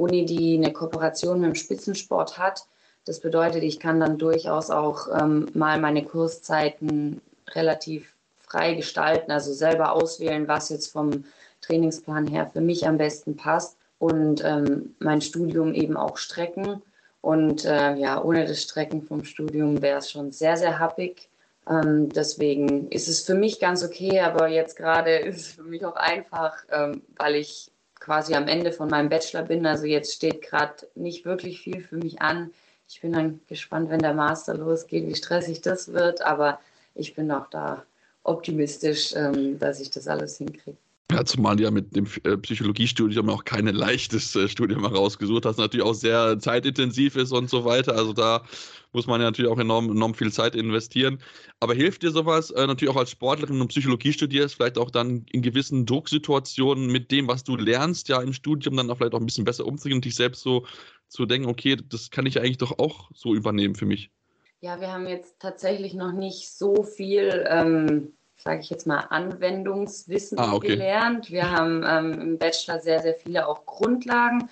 Uni, 0.00 0.24
die 0.24 0.56
eine 0.56 0.72
Kooperation 0.72 1.40
mit 1.40 1.48
dem 1.48 1.54
Spitzensport 1.54 2.38
hat. 2.38 2.66
Das 3.04 3.20
bedeutet, 3.20 3.62
ich 3.62 3.78
kann 3.80 4.00
dann 4.00 4.18
durchaus 4.18 4.70
auch 4.70 5.08
ähm, 5.20 5.46
mal 5.54 5.80
meine 5.80 6.04
Kurszeiten 6.04 7.20
relativ 7.52 8.14
frei 8.40 8.74
gestalten, 8.74 9.30
also 9.30 9.52
selber 9.52 9.92
auswählen, 9.92 10.48
was 10.48 10.70
jetzt 10.70 10.88
vom 10.92 11.24
Trainingsplan 11.60 12.26
her 12.26 12.50
für 12.52 12.60
mich 12.60 12.86
am 12.86 12.98
besten 12.98 13.36
passt 13.36 13.76
und 13.98 14.42
ähm, 14.44 14.94
mein 14.98 15.20
Studium 15.20 15.74
eben 15.74 15.96
auch 15.96 16.16
strecken. 16.16 16.82
Und 17.20 17.64
äh, 17.64 17.94
ja, 17.96 18.22
ohne 18.22 18.46
das 18.46 18.62
Strecken 18.62 19.02
vom 19.02 19.24
Studium 19.24 19.82
wäre 19.82 19.98
es 19.98 20.10
schon 20.10 20.32
sehr, 20.32 20.56
sehr 20.56 20.78
happig. 20.78 21.28
Ähm, 21.68 22.08
deswegen 22.08 22.88
ist 22.88 23.08
es 23.08 23.20
für 23.20 23.34
mich 23.34 23.60
ganz 23.60 23.84
okay, 23.84 24.20
aber 24.20 24.48
jetzt 24.48 24.76
gerade 24.76 25.16
ist 25.28 25.36
es 25.36 25.52
für 25.52 25.62
mich 25.62 25.84
auch 25.84 25.96
einfach, 25.96 26.56
ähm, 26.70 27.02
weil 27.16 27.36
ich 27.36 27.70
quasi 28.10 28.34
am 28.34 28.48
Ende 28.48 28.72
von 28.72 28.88
meinem 28.88 29.08
Bachelor 29.08 29.44
bin. 29.44 29.64
Also 29.64 29.86
jetzt 29.86 30.12
steht 30.12 30.42
gerade 30.42 30.74
nicht 30.96 31.24
wirklich 31.24 31.60
viel 31.60 31.80
für 31.80 31.96
mich 31.96 32.20
an. 32.20 32.50
Ich 32.88 33.00
bin 33.00 33.12
dann 33.12 33.38
gespannt, 33.46 33.88
wenn 33.88 34.00
der 34.00 34.14
Master 34.14 34.54
losgeht, 34.54 35.06
wie 35.06 35.14
stressig 35.14 35.60
das 35.60 35.92
wird. 35.92 36.20
Aber 36.20 36.58
ich 36.96 37.14
bin 37.14 37.30
auch 37.30 37.48
da 37.50 37.84
optimistisch, 38.24 39.14
ähm, 39.14 39.60
dass 39.60 39.78
ich 39.78 39.90
das 39.90 40.08
alles 40.08 40.38
hinkriege. 40.38 40.76
Ja, 41.10 41.24
zumal 41.24 41.60
ja 41.60 41.72
mit 41.72 41.96
dem 41.96 42.06
äh, 42.22 42.36
Psychologiestudium 42.36 43.28
auch 43.30 43.44
kein 43.44 43.66
leichtes 43.66 44.36
äh, 44.36 44.48
Studium 44.48 44.88
herausgesucht 44.88 45.44
hast, 45.44 45.58
natürlich 45.58 45.84
auch 45.84 45.94
sehr 45.94 46.38
zeitintensiv 46.38 47.16
ist 47.16 47.32
und 47.32 47.50
so 47.50 47.64
weiter. 47.64 47.96
Also 47.96 48.12
da 48.12 48.44
muss 48.92 49.08
man 49.08 49.20
ja 49.20 49.26
natürlich 49.26 49.50
auch 49.50 49.58
enorm, 49.58 49.90
enorm 49.90 50.14
viel 50.14 50.32
Zeit 50.32 50.54
investieren. 50.54 51.18
Aber 51.58 51.74
hilft 51.74 52.04
dir 52.04 52.12
sowas, 52.12 52.52
äh, 52.52 52.64
natürlich 52.64 52.94
auch 52.94 52.98
als 52.98 53.10
Sportlerin 53.10 53.60
und 53.60 53.68
Psychologie 53.68 54.12
studierst, 54.12 54.54
vielleicht 54.54 54.78
auch 54.78 54.90
dann 54.90 55.24
in 55.32 55.42
gewissen 55.42 55.84
Drucksituationen 55.84 56.86
mit 56.86 57.10
dem, 57.10 57.26
was 57.26 57.42
du 57.42 57.56
lernst, 57.56 58.08
ja 58.08 58.22
im 58.22 58.32
Studium 58.32 58.76
dann 58.76 58.88
auch 58.88 58.98
vielleicht 58.98 59.14
auch 59.14 59.20
ein 59.20 59.26
bisschen 59.26 59.44
besser 59.44 59.66
umzugehen 59.66 59.98
und 59.98 60.04
dich 60.04 60.14
selbst 60.14 60.42
so 60.42 60.64
zu 61.08 61.26
denken, 61.26 61.48
okay, 61.48 61.76
das 61.88 62.10
kann 62.10 62.26
ich 62.26 62.38
eigentlich 62.38 62.58
doch 62.58 62.78
auch 62.78 63.10
so 63.14 63.34
übernehmen 63.34 63.74
für 63.74 63.86
mich? 63.86 64.12
Ja, 64.60 64.80
wir 64.80 64.92
haben 64.92 65.08
jetzt 65.08 65.40
tatsächlich 65.40 65.94
noch 65.94 66.12
nicht 66.12 66.52
so 66.52 66.84
viel. 66.84 67.44
Ähm 67.48 68.12
sage 68.42 68.60
ich 68.60 68.70
jetzt 68.70 68.86
mal, 68.86 69.00
Anwendungswissen 69.10 70.38
ah, 70.38 70.54
okay. 70.54 70.68
gelernt. 70.68 71.30
Wir 71.30 71.50
haben 71.50 71.84
ähm, 71.86 72.20
im 72.20 72.38
Bachelor 72.38 72.80
sehr, 72.80 73.00
sehr 73.00 73.14
viele 73.14 73.46
auch 73.46 73.66
Grundlagen, 73.66 74.48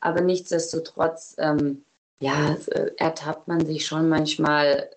aber 0.00 0.20
nichtsdestotrotz, 0.20 1.34
ähm, 1.38 1.84
ja, 2.20 2.56
äh, 2.70 2.90
ertappt 2.98 3.48
man 3.48 3.64
sich 3.64 3.86
schon 3.86 4.08
manchmal 4.08 4.90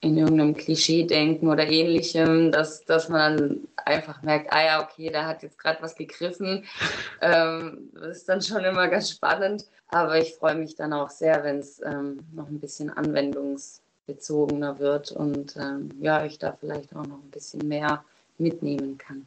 in 0.00 0.18
irgendeinem 0.18 0.54
Klischee-Denken 0.54 1.48
oder 1.48 1.66
ähnlichem, 1.66 2.52
dass, 2.52 2.84
dass 2.84 3.08
man 3.08 3.36
dann 3.36 3.68
einfach 3.76 4.22
merkt, 4.22 4.52
ah 4.52 4.64
ja, 4.64 4.82
okay, 4.82 5.10
da 5.10 5.26
hat 5.26 5.42
jetzt 5.42 5.58
gerade 5.58 5.82
was 5.82 5.96
gegriffen. 5.96 6.64
Ähm, 7.20 7.90
das 7.94 8.18
ist 8.18 8.28
dann 8.28 8.42
schon 8.42 8.64
immer 8.64 8.88
ganz 8.88 9.10
spannend. 9.10 9.64
Aber 9.88 10.18
ich 10.18 10.34
freue 10.34 10.56
mich 10.56 10.74
dann 10.74 10.92
auch 10.92 11.08
sehr, 11.08 11.42
wenn 11.42 11.60
es 11.60 11.80
ähm, 11.80 12.18
noch 12.34 12.48
ein 12.48 12.60
bisschen 12.60 12.90
Anwendungs 12.90 13.83
bezogener 14.06 14.78
wird 14.78 15.12
und 15.12 15.56
ähm, 15.56 15.90
ja, 16.00 16.24
ich 16.24 16.38
da 16.38 16.56
vielleicht 16.58 16.94
auch 16.94 17.06
noch 17.06 17.22
ein 17.22 17.30
bisschen 17.30 17.66
mehr 17.66 18.04
mitnehmen 18.38 18.98
kann. 18.98 19.26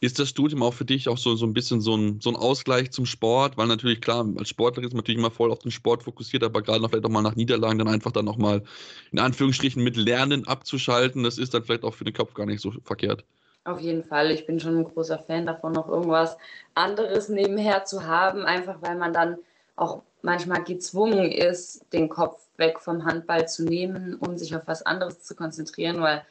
Ist 0.00 0.18
das 0.18 0.28
Studium 0.28 0.62
auch 0.62 0.74
für 0.74 0.84
dich 0.84 1.08
auch 1.08 1.18
so, 1.18 1.34
so 1.34 1.44
ein 1.44 1.52
bisschen 1.52 1.80
so 1.80 1.96
ein, 1.96 2.20
so 2.20 2.30
ein 2.30 2.36
Ausgleich 2.36 2.92
zum 2.92 3.06
Sport? 3.06 3.56
Weil 3.56 3.66
natürlich, 3.66 4.00
klar, 4.00 4.24
als 4.36 4.48
Sportler 4.48 4.84
ist 4.84 4.92
man 4.92 4.98
natürlich 4.98 5.18
immer 5.18 5.32
voll 5.32 5.50
auf 5.50 5.58
den 5.58 5.72
Sport 5.72 6.04
fokussiert, 6.04 6.44
aber 6.44 6.62
gerade 6.62 6.80
noch 6.80 6.90
vielleicht 6.90 7.04
auch 7.04 7.10
mal 7.10 7.22
nach 7.22 7.34
Niederlagen 7.34 7.78
dann 7.78 7.88
einfach 7.88 8.12
dann 8.12 8.24
nochmal 8.24 8.62
in 9.10 9.18
Anführungsstrichen 9.18 9.82
mit 9.82 9.96
Lernen 9.96 10.46
abzuschalten, 10.46 11.24
das 11.24 11.38
ist 11.38 11.54
dann 11.54 11.64
vielleicht 11.64 11.82
auch 11.82 11.94
für 11.94 12.04
den 12.04 12.14
Kopf 12.14 12.34
gar 12.34 12.46
nicht 12.46 12.60
so 12.60 12.72
verkehrt. 12.84 13.24
Auf 13.64 13.80
jeden 13.80 14.04
Fall. 14.04 14.30
Ich 14.30 14.46
bin 14.46 14.60
schon 14.60 14.78
ein 14.78 14.84
großer 14.84 15.18
Fan 15.18 15.44
davon, 15.44 15.72
noch 15.72 15.88
irgendwas 15.88 16.38
anderes 16.74 17.28
nebenher 17.28 17.84
zu 17.84 18.06
haben, 18.06 18.44
einfach 18.44 18.80
weil 18.80 18.96
man 18.96 19.12
dann 19.12 19.38
auch 19.74 20.02
manchmal 20.22 20.64
gezwungen 20.64 21.30
ist, 21.30 21.84
den 21.92 22.08
Kopf 22.08 22.42
weg 22.56 22.80
vom 22.80 23.04
Handball 23.04 23.48
zu 23.48 23.64
nehmen, 23.64 24.14
um 24.16 24.36
sich 24.36 24.54
auf 24.56 24.62
was 24.66 24.84
anderes 24.84 25.22
zu 25.22 25.34
konzentrieren, 25.34 26.00
weil 26.00 26.24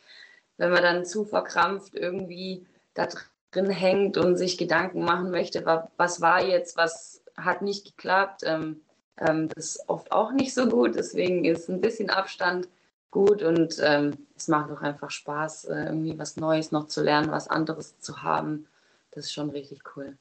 wenn 0.57 0.71
man 0.71 0.83
dann 0.83 1.05
zu 1.05 1.23
verkrampft 1.23 1.95
irgendwie 1.95 2.65
da 2.93 3.07
drin 3.51 3.69
hängt 3.69 4.17
und 4.17 4.37
sich 4.37 4.57
Gedanken 4.57 5.03
machen 5.03 5.31
möchte, 5.31 5.65
was 5.97 6.21
war 6.21 6.43
jetzt, 6.43 6.77
was 6.77 7.21
hat 7.37 7.61
nicht 7.61 7.85
geklappt, 7.85 8.41
ähm, 8.43 8.81
ähm, 9.19 9.49
das 9.49 9.75
ist 9.75 9.89
oft 9.89 10.11
auch 10.11 10.31
nicht 10.31 10.53
so 10.53 10.67
gut. 10.67 10.95
Deswegen 10.95 11.45
ist 11.45 11.69
ein 11.69 11.81
bisschen 11.81 12.09
Abstand 12.09 12.67
gut 13.11 13.41
und 13.41 13.77
ähm, 13.81 14.27
es 14.35 14.47
macht 14.47 14.71
auch 14.71 14.81
einfach 14.81 15.11
Spaß, 15.11 15.65
äh, 15.65 15.85
irgendwie 15.85 16.17
was 16.19 16.37
Neues 16.37 16.71
noch 16.71 16.87
zu 16.87 17.03
lernen, 17.03 17.31
was 17.31 17.47
anderes 17.47 17.99
zu 17.99 18.23
haben. 18.23 18.67
Das 19.11 19.25
ist 19.25 19.33
schon 19.33 19.49
richtig 19.49 19.81
cool. 19.95 20.17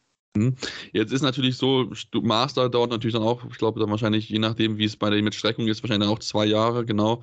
Jetzt 0.93 1.13
ist 1.13 1.23
natürlich 1.23 1.57
so, 1.57 1.91
Master 2.23 2.69
dauert 2.69 2.91
natürlich 2.91 3.15
dann 3.15 3.23
auch, 3.23 3.45
ich 3.51 3.59
glaube 3.59 3.81
dann 3.81 3.91
wahrscheinlich, 3.91 4.29
je 4.29 4.39
nachdem, 4.39 4.79
wie 4.79 4.85
es 4.85 4.97
bei 4.97 5.11
der 5.11 5.23
mit 5.23 5.35
Streckung 5.35 5.69
ist, 5.69 5.83
wahrscheinlich 5.83 6.07
dann 6.07 6.17
auch 6.17 6.21
zwei 6.21 6.47
Jahre, 6.47 6.85
genau. 6.85 7.23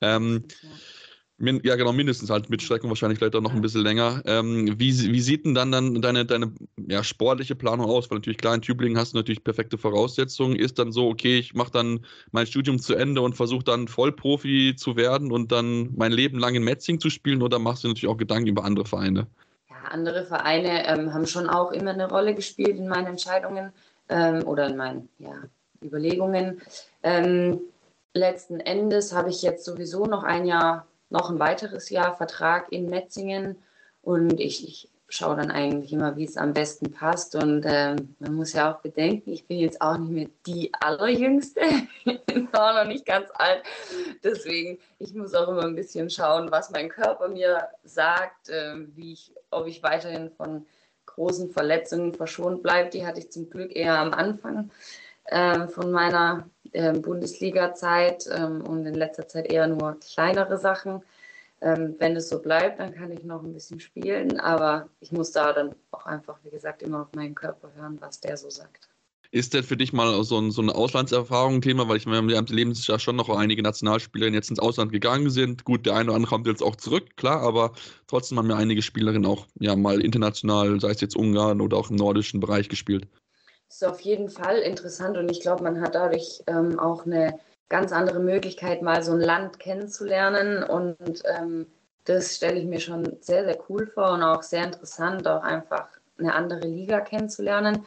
Ähm, 0.00 0.44
min, 1.36 1.60
ja, 1.64 1.74
genau, 1.74 1.92
mindestens 1.92 2.30
halt 2.30 2.48
mit 2.48 2.62
Streckung 2.62 2.90
wahrscheinlich 2.90 3.18
vielleicht 3.18 3.34
auch 3.34 3.40
noch 3.40 3.52
ein 3.52 3.60
bisschen 3.60 3.82
länger. 3.82 4.22
Ähm, 4.24 4.78
wie, 4.78 4.92
wie 5.12 5.20
sieht 5.20 5.44
denn 5.44 5.54
dann, 5.54 5.72
dann 5.72 6.00
deine, 6.00 6.24
deine 6.24 6.54
ja, 6.88 7.02
sportliche 7.02 7.56
Planung 7.56 7.86
aus? 7.86 8.10
Weil 8.10 8.18
natürlich 8.18 8.38
klar, 8.38 8.54
in 8.54 8.62
Tübingen 8.62 8.96
hast 8.96 9.12
du 9.12 9.16
natürlich 9.16 9.42
perfekte 9.42 9.76
Voraussetzungen. 9.76 10.56
Ist 10.56 10.78
dann 10.78 10.92
so, 10.92 11.08
okay, 11.08 11.38
ich 11.38 11.54
mache 11.54 11.72
dann 11.72 12.06
mein 12.30 12.46
Studium 12.46 12.78
zu 12.78 12.94
Ende 12.94 13.20
und 13.20 13.34
versuche 13.34 13.64
dann 13.64 13.88
Vollprofi 13.88 14.74
zu 14.76 14.96
werden 14.96 15.32
und 15.32 15.50
dann 15.50 15.92
mein 15.96 16.12
Leben 16.12 16.38
lang 16.38 16.54
in 16.54 16.62
Metzing 16.62 17.00
zu 17.00 17.10
spielen 17.10 17.42
oder 17.42 17.58
machst 17.58 17.82
du 17.84 17.88
natürlich 17.88 18.08
auch 18.10 18.16
Gedanken 18.16 18.48
über 18.48 18.64
andere 18.64 18.86
Vereine? 18.86 19.26
Andere 19.90 20.24
Vereine 20.24 20.86
ähm, 20.86 21.12
haben 21.12 21.26
schon 21.26 21.48
auch 21.48 21.72
immer 21.72 21.92
eine 21.92 22.08
Rolle 22.08 22.34
gespielt 22.34 22.76
in 22.78 22.88
meinen 22.88 23.06
Entscheidungen 23.06 23.72
ähm, 24.08 24.46
oder 24.46 24.66
in 24.66 24.76
meinen 24.76 25.08
ja, 25.18 25.34
Überlegungen. 25.82 26.60
Ähm, 27.02 27.60
letzten 28.12 28.60
Endes 28.60 29.12
habe 29.12 29.30
ich 29.30 29.42
jetzt 29.42 29.64
sowieso 29.64 30.06
noch 30.06 30.22
ein 30.22 30.46
Jahr, 30.46 30.86
noch 31.10 31.30
ein 31.30 31.38
weiteres 31.38 31.90
Jahr 31.90 32.16
Vertrag 32.16 32.72
in 32.72 32.88
Metzingen 32.88 33.56
und 34.02 34.40
ich, 34.40 34.66
ich 34.66 34.90
schaue 35.14 35.36
dann 35.36 35.50
eigentlich 35.50 35.92
immer, 35.92 36.16
wie 36.16 36.24
es 36.24 36.36
am 36.36 36.52
besten 36.52 36.90
passt. 36.90 37.34
Und 37.36 37.64
ähm, 37.66 38.16
man 38.18 38.34
muss 38.34 38.52
ja 38.52 38.72
auch 38.72 38.80
bedenken, 38.80 39.32
ich 39.32 39.46
bin 39.46 39.58
jetzt 39.58 39.80
auch 39.80 39.96
nicht 39.96 40.10
mehr 40.10 40.28
die 40.46 40.72
Allerjüngste, 40.74 41.60
ich 42.04 42.20
bin 42.22 42.48
auch 42.52 42.74
noch 42.74 42.86
nicht 42.86 43.06
ganz 43.06 43.28
alt. 43.34 43.62
Deswegen, 44.22 44.78
ich 44.98 45.14
muss 45.14 45.34
auch 45.34 45.48
immer 45.48 45.64
ein 45.64 45.76
bisschen 45.76 46.10
schauen, 46.10 46.50
was 46.50 46.70
mein 46.70 46.88
Körper 46.88 47.28
mir 47.28 47.68
sagt, 47.84 48.48
äh, 48.48 48.74
wie 48.94 49.12
ich, 49.12 49.32
ob 49.50 49.66
ich 49.66 49.82
weiterhin 49.82 50.30
von 50.30 50.66
großen 51.06 51.50
Verletzungen 51.50 52.14
verschont 52.14 52.62
bleibe. 52.62 52.90
Die 52.90 53.06
hatte 53.06 53.20
ich 53.20 53.30
zum 53.30 53.48
Glück 53.48 53.74
eher 53.74 53.98
am 53.98 54.12
Anfang 54.12 54.70
äh, 55.26 55.68
von 55.68 55.92
meiner 55.92 56.48
äh, 56.72 56.92
Bundesliga-Zeit 56.92 58.28
ähm, 58.32 58.62
und 58.62 58.84
in 58.84 58.94
letzter 58.94 59.28
Zeit 59.28 59.46
eher 59.46 59.68
nur 59.68 59.98
kleinere 60.00 60.58
Sachen. 60.58 61.04
Ähm, 61.64 61.96
wenn 61.98 62.14
es 62.14 62.28
so 62.28 62.42
bleibt, 62.42 62.78
dann 62.78 62.94
kann 62.94 63.10
ich 63.10 63.24
noch 63.24 63.42
ein 63.42 63.54
bisschen 63.54 63.80
spielen, 63.80 64.38
aber 64.38 64.86
ich 65.00 65.12
muss 65.12 65.32
da 65.32 65.50
dann 65.54 65.74
auch 65.92 66.04
einfach, 66.04 66.36
wie 66.44 66.50
gesagt, 66.50 66.82
immer 66.82 67.00
auf 67.00 67.12
meinen 67.14 67.34
Körper 67.34 67.72
hören, 67.74 67.96
was 68.02 68.20
der 68.20 68.36
so 68.36 68.50
sagt. 68.50 68.90
Ist 69.30 69.54
denn 69.54 69.64
für 69.64 69.78
dich 69.78 69.94
mal 69.94 70.22
so, 70.24 70.38
ein, 70.38 70.50
so 70.50 70.60
eine 70.60 70.74
Auslandserfahrung 70.74 71.54
ein 71.54 71.62
Thema? 71.62 71.88
Weil 71.88 71.96
ich 71.96 72.04
meine, 72.04 72.28
wir 72.28 72.36
haben 72.36 72.46
ja 72.46 72.98
schon 72.98 73.16
noch 73.16 73.30
einige 73.30 73.62
Nationalspielerinnen 73.62 74.34
jetzt 74.34 74.50
ins 74.50 74.60
Ausland 74.60 74.92
gegangen 74.92 75.30
sind. 75.30 75.64
Gut, 75.64 75.86
der 75.86 75.94
eine 75.94 76.10
oder 76.10 76.16
andere 76.16 76.28
kommt 76.28 76.46
jetzt 76.46 76.62
auch 76.62 76.76
zurück, 76.76 77.16
klar, 77.16 77.40
aber 77.40 77.72
trotzdem 78.08 78.38
haben 78.38 78.50
ja 78.50 78.56
einige 78.56 78.82
Spielerinnen 78.82 79.24
auch 79.24 79.46
ja 79.58 79.74
mal 79.74 80.02
international, 80.02 80.78
sei 80.80 80.90
es 80.90 81.00
jetzt 81.00 81.16
Ungarn 81.16 81.62
oder 81.62 81.78
auch 81.78 81.88
im 81.88 81.96
nordischen 81.96 82.40
Bereich 82.40 82.68
gespielt. 82.68 83.08
Das 83.68 83.76
ist 83.76 83.84
auf 83.84 84.00
jeden 84.02 84.28
Fall 84.28 84.58
interessant 84.58 85.16
und 85.16 85.30
ich 85.30 85.40
glaube, 85.40 85.64
man 85.64 85.80
hat 85.80 85.94
dadurch 85.94 86.42
ähm, 86.46 86.78
auch 86.78 87.06
eine 87.06 87.38
ganz 87.68 87.92
andere 87.92 88.20
Möglichkeit, 88.20 88.82
mal 88.82 89.02
so 89.02 89.12
ein 89.12 89.20
Land 89.20 89.58
kennenzulernen. 89.58 90.62
Und 90.62 91.22
ähm, 91.24 91.66
das 92.04 92.36
stelle 92.36 92.58
ich 92.58 92.66
mir 92.66 92.80
schon 92.80 93.16
sehr, 93.20 93.44
sehr 93.44 93.58
cool 93.68 93.86
vor 93.86 94.12
und 94.12 94.22
auch 94.22 94.42
sehr 94.42 94.64
interessant, 94.64 95.26
auch 95.26 95.42
einfach 95.42 95.88
eine 96.18 96.34
andere 96.34 96.66
Liga 96.66 97.00
kennenzulernen. 97.00 97.86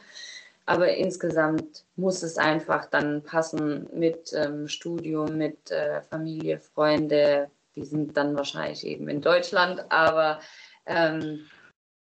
Aber 0.66 0.90
insgesamt 0.94 1.84
muss 1.96 2.22
es 2.22 2.36
einfach 2.36 2.86
dann 2.86 3.22
passen 3.22 3.88
mit 3.94 4.32
ähm, 4.34 4.68
Studium, 4.68 5.38
mit 5.38 5.70
äh, 5.70 6.02
Familie, 6.02 6.58
Freunde. 6.58 7.50
Die 7.74 7.84
sind 7.84 8.16
dann 8.16 8.36
wahrscheinlich 8.36 8.86
eben 8.86 9.08
in 9.08 9.22
Deutschland, 9.22 9.82
aber 9.88 10.40
ähm, 10.84 11.46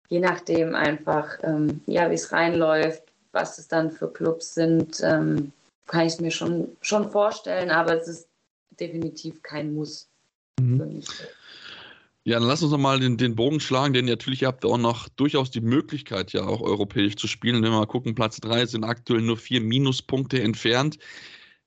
je 0.09 0.18
nachdem 0.18 0.74
einfach, 0.74 1.38
ähm, 1.42 1.83
ja, 1.87 2.11
wie 2.11 2.14
es 2.14 2.33
reinläuft, 2.33 3.04
was 3.31 3.59
es 3.59 3.68
dann 3.68 3.90
für 3.90 4.12
Clubs 4.12 4.54
sind, 4.54 5.00
ähm, 5.04 5.52
kann 5.88 6.07
ich 6.07 6.14
es 6.14 6.20
mir 6.20 6.31
schon, 6.31 6.77
schon 6.81 7.11
vorstellen, 7.11 7.70
aber 7.70 7.96
es 7.96 8.07
ist 8.07 8.29
definitiv 8.79 9.42
kein 9.42 9.74
Muss 9.74 10.09
mhm. 10.61 11.03
Ja, 12.24 12.38
dann 12.38 12.46
lass 12.46 12.62
uns 12.62 12.72
nochmal 12.72 13.01
den, 13.01 13.16
den 13.16 13.35
Bogen 13.35 13.59
schlagen, 13.59 13.94
denn 13.94 14.05
natürlich 14.05 14.44
habt 14.44 14.62
ihr 14.62 14.68
auch 14.68 14.77
noch 14.77 15.09
durchaus 15.09 15.51
die 15.51 15.62
Möglichkeit, 15.62 16.35
ja 16.35 16.44
auch 16.44 16.61
europäisch 16.61 17.16
zu 17.16 17.27
spielen. 17.27 17.57
Wenn 17.57 17.70
wir 17.70 17.79
mal 17.79 17.87
gucken, 17.87 18.14
Platz 18.14 18.38
3 18.40 18.66
sind 18.66 18.85
aktuell 18.85 19.22
nur 19.22 19.38
vier 19.38 19.62
Minuspunkte 19.62 20.42
entfernt. 20.42 20.98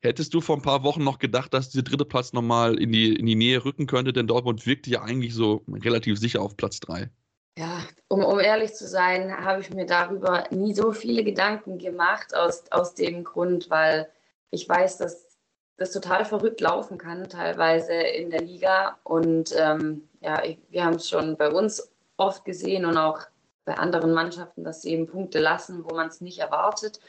Hättest 0.04 0.36
du 0.36 0.42
vor 0.42 0.56
ein 0.56 0.62
paar 0.62 0.84
Wochen 0.84 1.04
noch 1.04 1.18
gedacht, 1.18 1.54
dass 1.54 1.72
dieser 1.72 1.84
dritte 1.84 2.06
Platz 2.06 2.34
nochmal 2.34 2.78
in 2.78 2.92
die, 2.92 3.16
in 3.16 3.26
die 3.26 3.36
Nähe 3.36 3.66
rücken 3.66 3.88
könnte? 3.88 4.14
Denn 4.14 4.28
Dortmund 4.28 4.68
wirkte 4.68 4.92
ja 4.92 5.02
eigentlich 5.02 5.34
so 5.34 5.64
relativ 5.68 6.20
sicher 6.20 6.44
auf 6.44 6.56
Platz 6.58 6.80
3. 6.82 7.10
Ja, 7.58 7.84
um, 8.08 8.24
um 8.24 8.40
ehrlich 8.40 8.74
zu 8.74 8.88
sein, 8.88 9.46
habe 9.46 9.62
ich 9.62 9.74
mir 9.74 9.86
darüber 9.86 10.46
nie 10.52 10.74
so 10.74 10.94
viele 10.94 11.24
Gedanken 11.24 11.78
gemacht, 11.78 12.34
aus, 12.34 12.64
aus 12.72 12.96
dem 12.96 13.24
Grund, 13.24 13.70
weil 13.70 14.10
ich 14.52 14.68
weiß, 14.68 14.98
dass 14.98 15.38
das 15.78 15.92
total 15.92 16.26
verrückt 16.26 16.62
laufen 16.62 16.98
kann, 16.98 17.28
teilweise 17.28 17.94
in 17.94 18.30
der 18.30 18.42
Liga. 18.42 18.98
Und 19.04 19.54
ähm, 19.58 20.08
ja, 20.22 20.44
ich, 20.44 20.60
wir 20.70 20.86
haben 20.86 20.96
es 20.96 21.10
schon 21.10 21.36
bei 21.38 21.50
uns 21.50 21.92
oft 22.18 22.46
gesehen 22.46 22.86
und 22.86 22.98
auch 22.98 23.20
bei 23.66 23.78
anderen 23.78 24.14
Mannschaften, 24.14 24.64
dass 24.64 24.84
sie 24.84 24.92
eben 24.92 25.08
Punkte 25.08 25.40
lassen, 25.40 25.84
wo 25.84 25.96
man 25.96 26.08
es 26.08 26.22
nicht 26.22 26.40
erwartet. 26.40 27.00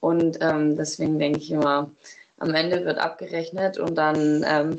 Und 0.00 0.38
ähm, 0.40 0.76
deswegen 0.76 1.18
denke 1.18 1.38
ich 1.38 1.50
immer, 1.50 1.90
am 2.38 2.54
Ende 2.54 2.84
wird 2.84 2.98
abgerechnet 2.98 3.78
und 3.78 3.94
dann 3.94 4.44
ähm, 4.48 4.78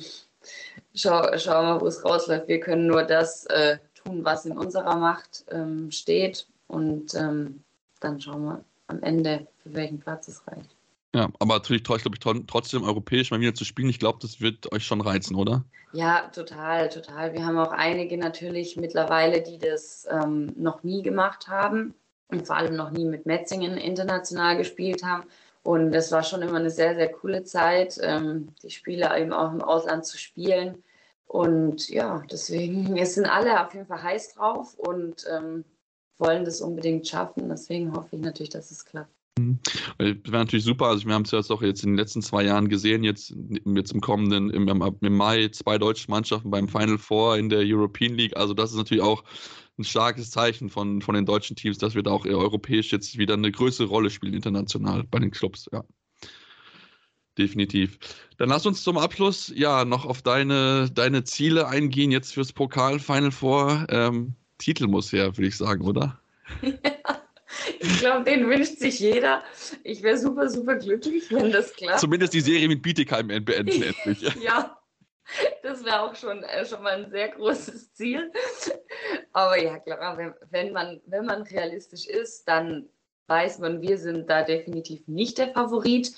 schau, 0.94 1.38
schauen 1.38 1.68
wir, 1.68 1.82
wo 1.82 1.88
es 1.88 2.04
rausläuft. 2.04 2.48
Wir 2.48 2.60
können 2.60 2.88
nur 2.88 3.04
das 3.04 3.46
äh, 3.48 3.78
tun, 4.08 4.26
was 4.26 4.46
in 4.46 4.58
unserer 4.58 4.96
Macht 4.96 5.46
ähm, 5.52 5.92
steht 5.92 6.48
und 6.68 7.14
ähm, 7.16 7.64
dann 8.00 8.20
schauen 8.22 8.46
wir 8.46 8.64
am 8.88 9.02
Ende, 9.04 9.48
für 9.64 9.74
welchen 9.74 10.00
Platz 10.00 10.28
es 10.28 10.46
reicht. 10.48 10.76
Ja, 11.16 11.30
aber 11.40 11.56
natürlich 11.56 11.84
glaube 11.84 12.12
ich, 12.14 12.46
trotzdem 12.48 12.84
europäisch 12.84 13.32
mal 13.32 13.40
wieder 13.40 13.56
zu 13.56 13.66
spielen, 13.66 13.90
ich 13.90 14.00
glaube, 14.00 14.20
das 14.22 14.42
wird 14.42 14.72
euch 14.72 14.86
schon 14.86 15.02
reizen, 15.02 15.36
oder? 15.36 15.64
Ja, 15.94 16.30
total, 16.34 16.90
total. 16.90 17.34
Wir 17.34 17.46
haben 17.46 17.58
auch 17.58 17.72
einige 17.72 18.18
natürlich 18.18 18.76
mittlerweile, 18.76 19.42
die 19.42 19.58
das 19.58 20.06
ähm, 20.12 20.54
noch 20.58 20.84
nie 20.84 21.02
gemacht 21.02 21.48
haben 21.48 21.94
und 22.28 22.46
vor 22.46 22.58
allem 22.58 22.76
noch 22.76 22.92
nie 22.92 23.06
mit 23.06 23.26
Metzingen 23.26 23.78
international 23.78 24.58
gespielt 24.58 25.04
haben. 25.04 25.24
Und 25.64 25.92
das 25.92 26.12
war 26.12 26.24
schon 26.24 26.42
immer 26.42 26.58
eine 26.58 26.70
sehr, 26.70 26.96
sehr 26.96 27.12
coole 27.12 27.44
Zeit, 27.44 27.98
ähm, 28.02 28.50
die 28.64 28.70
Spiele 28.70 29.18
eben 29.20 29.34
auch 29.34 29.52
im 29.52 29.62
Ausland 29.62 30.06
zu 30.06 30.18
spielen. 30.18 30.84
Und 31.28 31.90
ja, 31.90 32.24
deswegen, 32.32 32.96
wir 32.96 33.06
sind 33.06 33.26
alle 33.26 33.66
auf 33.66 33.74
jeden 33.74 33.86
Fall 33.86 34.02
heiß 34.02 34.34
drauf 34.34 34.76
und 34.76 35.26
ähm, 35.30 35.64
wollen 36.18 36.46
das 36.46 36.62
unbedingt 36.62 37.08
schaffen. 37.08 37.50
Deswegen 37.50 37.94
hoffe 37.94 38.16
ich 38.16 38.22
natürlich, 38.22 38.50
dass 38.50 38.72
es 38.72 38.86
klappt. 38.86 39.12
Mhm. 39.38 39.60
Das 39.98 40.08
wäre 40.08 40.44
natürlich 40.44 40.66
super. 40.66 40.88
Also 40.88 41.06
wir 41.06 41.14
haben 41.14 41.24
es 41.24 41.32
ja 41.32 41.40
auch 41.40 41.62
jetzt 41.62 41.84
in 41.84 41.92
den 41.92 41.98
letzten 41.98 42.22
zwei 42.22 42.44
Jahren 42.44 42.70
gesehen, 42.70 43.04
jetzt, 43.04 43.36
jetzt 43.66 43.92
im 43.92 44.02
kommenden, 44.02 44.50
im, 44.50 44.68
im 45.02 45.16
Mai 45.16 45.50
zwei 45.50 45.78
deutsche 45.78 46.10
Mannschaften 46.10 46.50
beim 46.50 46.68
Final 46.68 46.98
Four 46.98 47.38
in 47.38 47.50
der 47.50 47.62
European 47.64 48.16
League. 48.16 48.36
Also 48.36 48.54
das 48.54 48.72
ist 48.72 48.78
natürlich 48.78 49.04
auch 49.04 49.24
ein 49.78 49.84
starkes 49.84 50.32
Zeichen 50.32 50.70
von, 50.70 51.02
von 51.02 51.14
den 51.14 51.26
deutschen 51.26 51.56
Teams, 51.56 51.78
dass 51.78 51.94
wir 51.94 52.04
da 52.04 52.12
auch 52.12 52.26
europäisch 52.26 52.92
jetzt 52.92 53.18
wieder 53.18 53.36
eine 53.36 53.52
größere 53.52 53.88
Rolle 53.88 54.10
spielen, 54.10 54.34
international 54.34 55.04
bei 55.04 55.20
den 55.20 55.32
Clubs, 55.32 55.70
ja. 55.72 55.84
Definitiv. 57.38 58.00
Dann 58.38 58.50
lass 58.50 58.66
uns 58.66 58.84
zum 58.84 58.98
Abschluss 58.98 59.52
ja 59.56 59.86
noch 59.86 60.06
auf 60.06 60.22
deine, 60.22 60.90
deine 60.92 61.24
Ziele 61.24 61.68
eingehen, 61.68 62.12
jetzt 62.12 62.34
fürs 62.34 62.52
Pokal 62.52 63.00
Final 63.00 63.32
Four. 63.32 63.86
Ähm, 63.90 64.34
Titel 64.58 64.88
muss 64.88 65.12
her, 65.12 65.38
würde 65.38 65.48
ich 65.48 65.58
sagen, 65.58 65.86
oder? 65.86 66.20
Ja. 66.62 66.74
Ich 67.80 68.00
glaube, 68.00 68.24
den 68.26 68.48
wünscht 68.48 68.78
sich 68.78 69.00
jeder. 69.00 69.44
Ich 69.84 70.04
wäre 70.04 70.18
super, 70.18 70.50
super 70.50 70.76
glücklich, 70.76 71.32
wenn 71.32 71.52
das 71.52 71.74
klappt. 71.74 72.00
Zumindest 72.00 72.34
die 72.34 72.42
Serie 72.42 72.68
mit 72.68 72.82
Bietigheim 72.82 73.28
beenden 73.46 73.84
endlich. 73.84 74.22
ja, 74.44 74.78
das 75.64 75.84
wäre 75.84 76.02
auch 76.02 76.16
schon, 76.16 76.44
äh, 76.44 76.66
schon 76.66 76.84
mal 76.84 77.04
ein 77.04 77.10
sehr 77.10 77.30
großes 77.30 77.94
Ziel. 77.94 78.32
Aber 79.34 79.62
ja, 79.62 79.80
klar, 79.80 80.18
wenn, 80.18 80.34
wenn, 80.50 80.74
man, 80.74 81.02
wenn 81.06 81.26
man 81.26 81.44
realistisch 81.44 82.06
ist, 82.06 82.48
dann 82.48 82.90
weiß 83.28 83.60
man, 83.60 83.82
wir 83.82 83.98
sind 83.98 84.30
da 84.30 84.44
definitiv 84.44 85.08
nicht 85.08 85.38
der 85.38 85.54
Favorit. 85.54 86.12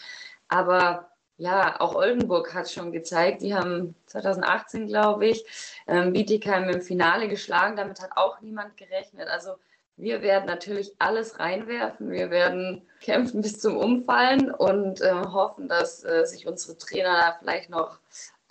Aber 0.47 1.08
ja, 1.39 1.79
auch 1.79 1.95
Oldenburg 1.95 2.53
hat 2.53 2.69
schon 2.69 2.91
gezeigt, 2.91 3.41
die 3.41 3.55
haben 3.55 3.95
2018, 4.07 4.87
glaube 4.87 5.27
ich, 5.27 5.45
ähm, 5.87 6.11
Bietigheim 6.11 6.69
im 6.69 6.81
Finale 6.81 7.29
geschlagen. 7.29 7.77
Damit 7.77 8.01
hat 8.01 8.11
auch 8.17 8.41
niemand 8.41 8.75
gerechnet. 8.75 9.29
Also 9.29 9.53
wir 9.95 10.21
werden 10.21 10.45
natürlich 10.45 10.93
alles 10.99 11.39
reinwerfen. 11.39 12.11
Wir 12.11 12.29
werden 12.29 12.85
kämpfen 12.99 13.41
bis 13.41 13.57
zum 13.57 13.77
Umfallen 13.77 14.51
und 14.53 14.99
äh, 14.99 15.13
hoffen, 15.13 15.69
dass 15.69 16.03
äh, 16.03 16.25
sich 16.25 16.45
unsere 16.45 16.77
Trainer 16.77 17.15
da 17.15 17.37
vielleicht 17.39 17.69
noch 17.69 17.99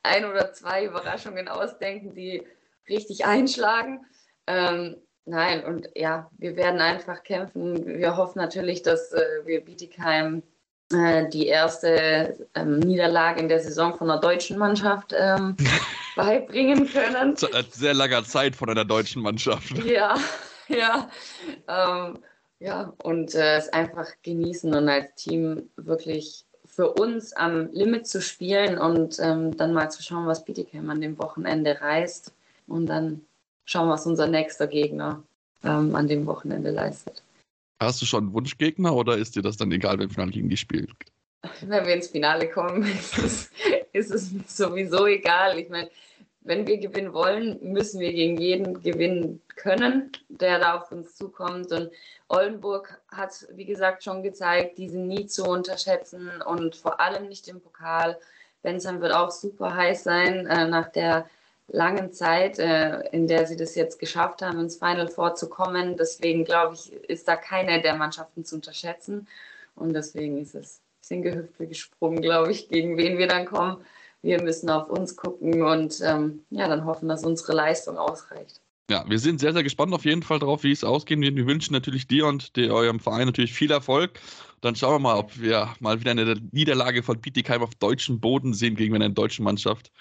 ein 0.02 0.24
oder 0.24 0.54
zwei 0.54 0.84
Überraschungen 0.84 1.48
ausdenken, 1.48 2.14
die 2.14 2.46
richtig 2.88 3.26
einschlagen. 3.26 4.06
Ähm, 4.46 4.96
nein, 5.26 5.62
und 5.62 5.90
ja, 5.94 6.30
wir 6.38 6.56
werden 6.56 6.80
einfach 6.80 7.22
kämpfen. 7.22 7.86
Wir 7.86 8.16
hoffen 8.16 8.38
natürlich, 8.38 8.82
dass 8.82 9.12
äh, 9.12 9.42
wir 9.44 9.62
Bietigheim 9.62 10.42
die 10.90 11.46
erste 11.46 12.48
ähm, 12.54 12.78
Niederlage 12.78 13.40
in 13.40 13.48
der 13.48 13.60
Saison 13.60 13.94
von 13.94 14.08
der 14.08 14.18
deutschen 14.18 14.56
Mannschaft 14.56 15.14
ähm, 15.16 15.54
beibringen 16.16 16.88
können. 16.88 17.36
Seit 17.36 17.74
sehr 17.74 17.92
langer 17.92 18.24
Zeit 18.24 18.56
von 18.56 18.70
einer 18.70 18.84
deutschen 18.84 19.22
Mannschaft. 19.22 19.72
Ja, 19.84 20.16
ja. 20.68 21.10
Ähm, 21.68 22.18
ja, 22.60 22.92
und 23.02 23.34
äh, 23.34 23.56
es 23.56 23.68
einfach 23.72 24.08
genießen 24.22 24.74
und 24.74 24.88
als 24.88 25.14
Team 25.14 25.68
wirklich 25.76 26.44
für 26.66 26.92
uns 26.92 27.32
am 27.32 27.70
Limit 27.72 28.06
zu 28.06 28.20
spielen 28.20 28.78
und 28.78 29.18
ähm, 29.20 29.56
dann 29.56 29.72
mal 29.72 29.90
zu 29.90 30.02
schauen, 30.02 30.26
was 30.26 30.44
Bietigheim 30.44 30.88
an 30.90 31.00
dem 31.00 31.18
Wochenende 31.18 31.80
reißt 31.80 32.32
und 32.66 32.86
dann 32.86 33.22
schauen, 33.64 33.88
was 33.88 34.06
unser 34.06 34.26
nächster 34.26 34.66
Gegner 34.66 35.22
ähm, 35.64 35.94
an 35.94 36.08
dem 36.08 36.26
Wochenende 36.26 36.70
leistet. 36.70 37.22
Hast 37.80 38.02
du 38.02 38.06
schon 38.06 38.24
einen 38.24 38.32
Wunschgegner 38.32 38.94
oder 38.94 39.16
ist 39.16 39.36
dir 39.36 39.42
das 39.42 39.56
dann 39.56 39.70
egal, 39.70 39.98
wenn 39.98 40.10
Finale 40.10 40.32
gegen 40.32 40.48
die 40.48 40.56
spielt? 40.56 40.90
Wenn 41.60 41.86
wir 41.86 41.94
ins 41.94 42.08
Finale 42.08 42.50
kommen, 42.50 42.82
ist 42.86 43.18
es, 43.18 43.50
ist 43.92 44.10
es 44.10 44.56
sowieso 44.56 45.06
egal. 45.06 45.58
Ich 45.58 45.68
meine, 45.68 45.88
wenn 46.40 46.66
wir 46.66 46.78
gewinnen 46.78 47.12
wollen, 47.12 47.58
müssen 47.62 48.00
wir 48.00 48.12
gegen 48.12 48.38
jeden 48.38 48.82
gewinnen 48.82 49.40
können, 49.54 50.10
der 50.28 50.58
da 50.58 50.78
auf 50.78 50.90
uns 50.90 51.14
zukommt. 51.14 51.70
Und 51.70 51.90
Oldenburg 52.28 53.00
hat, 53.12 53.46
wie 53.54 53.64
gesagt, 53.64 54.02
schon 54.02 54.22
gezeigt, 54.22 54.78
die 54.78 54.88
sind 54.88 55.06
nie 55.06 55.26
zu 55.26 55.44
unterschätzen 55.44 56.30
und 56.42 56.74
vor 56.74 57.00
allem 57.00 57.28
nicht 57.28 57.46
im 57.48 57.60
Pokal. 57.60 58.18
Bensheim 58.62 59.00
wird 59.00 59.12
auch 59.14 59.30
super 59.30 59.76
heiß 59.76 60.02
sein 60.02 60.46
äh, 60.46 60.66
nach 60.66 60.88
der 60.88 61.28
langen 61.68 62.12
Zeit, 62.12 62.58
äh, 62.58 63.00
in 63.10 63.26
der 63.26 63.46
sie 63.46 63.56
das 63.56 63.74
jetzt 63.74 63.98
geschafft 63.98 64.42
haben, 64.42 64.58
ins 64.60 64.76
Final 64.76 65.08
Four 65.08 65.34
zu 65.34 65.48
kommen. 65.48 65.96
Deswegen 65.96 66.44
glaube 66.44 66.74
ich, 66.74 66.92
ist 66.92 67.28
da 67.28 67.36
keine 67.36 67.80
der 67.80 67.94
Mannschaften 67.94 68.44
zu 68.44 68.56
unterschätzen. 68.56 69.28
Und 69.74 69.92
deswegen 69.92 70.38
ist 70.38 70.54
es 70.54 70.78
ein 70.78 71.00
bisschen 71.00 71.22
gehüpft 71.22 71.60
wie 71.60 71.66
gesprungen, 71.68 72.20
glaube 72.20 72.50
ich, 72.50 72.68
gegen 72.68 72.96
wen 72.96 73.18
wir 73.18 73.28
dann 73.28 73.46
kommen 73.46 73.84
wir 74.22 74.42
müssen 74.42 74.70
auf 74.70 74.90
uns 74.90 75.16
gucken 75.16 75.62
und 75.62 76.00
ähm, 76.02 76.44
ja, 76.50 76.68
dann 76.68 76.84
hoffen, 76.84 77.08
dass 77.08 77.24
unsere 77.24 77.52
Leistung 77.52 77.98
ausreicht. 77.98 78.60
Ja, 78.90 79.04
wir 79.06 79.18
sind 79.18 79.38
sehr, 79.38 79.52
sehr 79.52 79.62
gespannt 79.62 79.92
auf 79.92 80.06
jeden 80.06 80.22
Fall 80.22 80.38
darauf, 80.38 80.62
wie 80.62 80.72
es 80.72 80.82
ausgehen 80.82 81.20
wird. 81.20 81.36
Wir 81.36 81.46
wünschen 81.46 81.74
natürlich 81.74 82.06
dir 82.06 82.26
und 82.26 82.56
der, 82.56 82.72
eurem 82.72 83.00
Verein 83.00 83.26
natürlich 83.26 83.52
viel 83.52 83.70
Erfolg. 83.70 84.18
Dann 84.62 84.76
schauen 84.76 84.94
wir 84.94 84.98
mal, 84.98 85.18
ob 85.18 85.38
wir 85.38 85.74
mal 85.80 86.00
wieder 86.00 86.12
eine 86.12 86.36
Niederlage 86.52 87.02
von 87.02 87.20
Bietigheim 87.20 87.62
auf 87.62 87.74
deutschem 87.74 88.18
Boden 88.18 88.54
sehen 88.54 88.76
gegen 88.76 88.94
eine 88.94 89.10
deutsche 89.10 89.42
Mannschaft. 89.42 89.92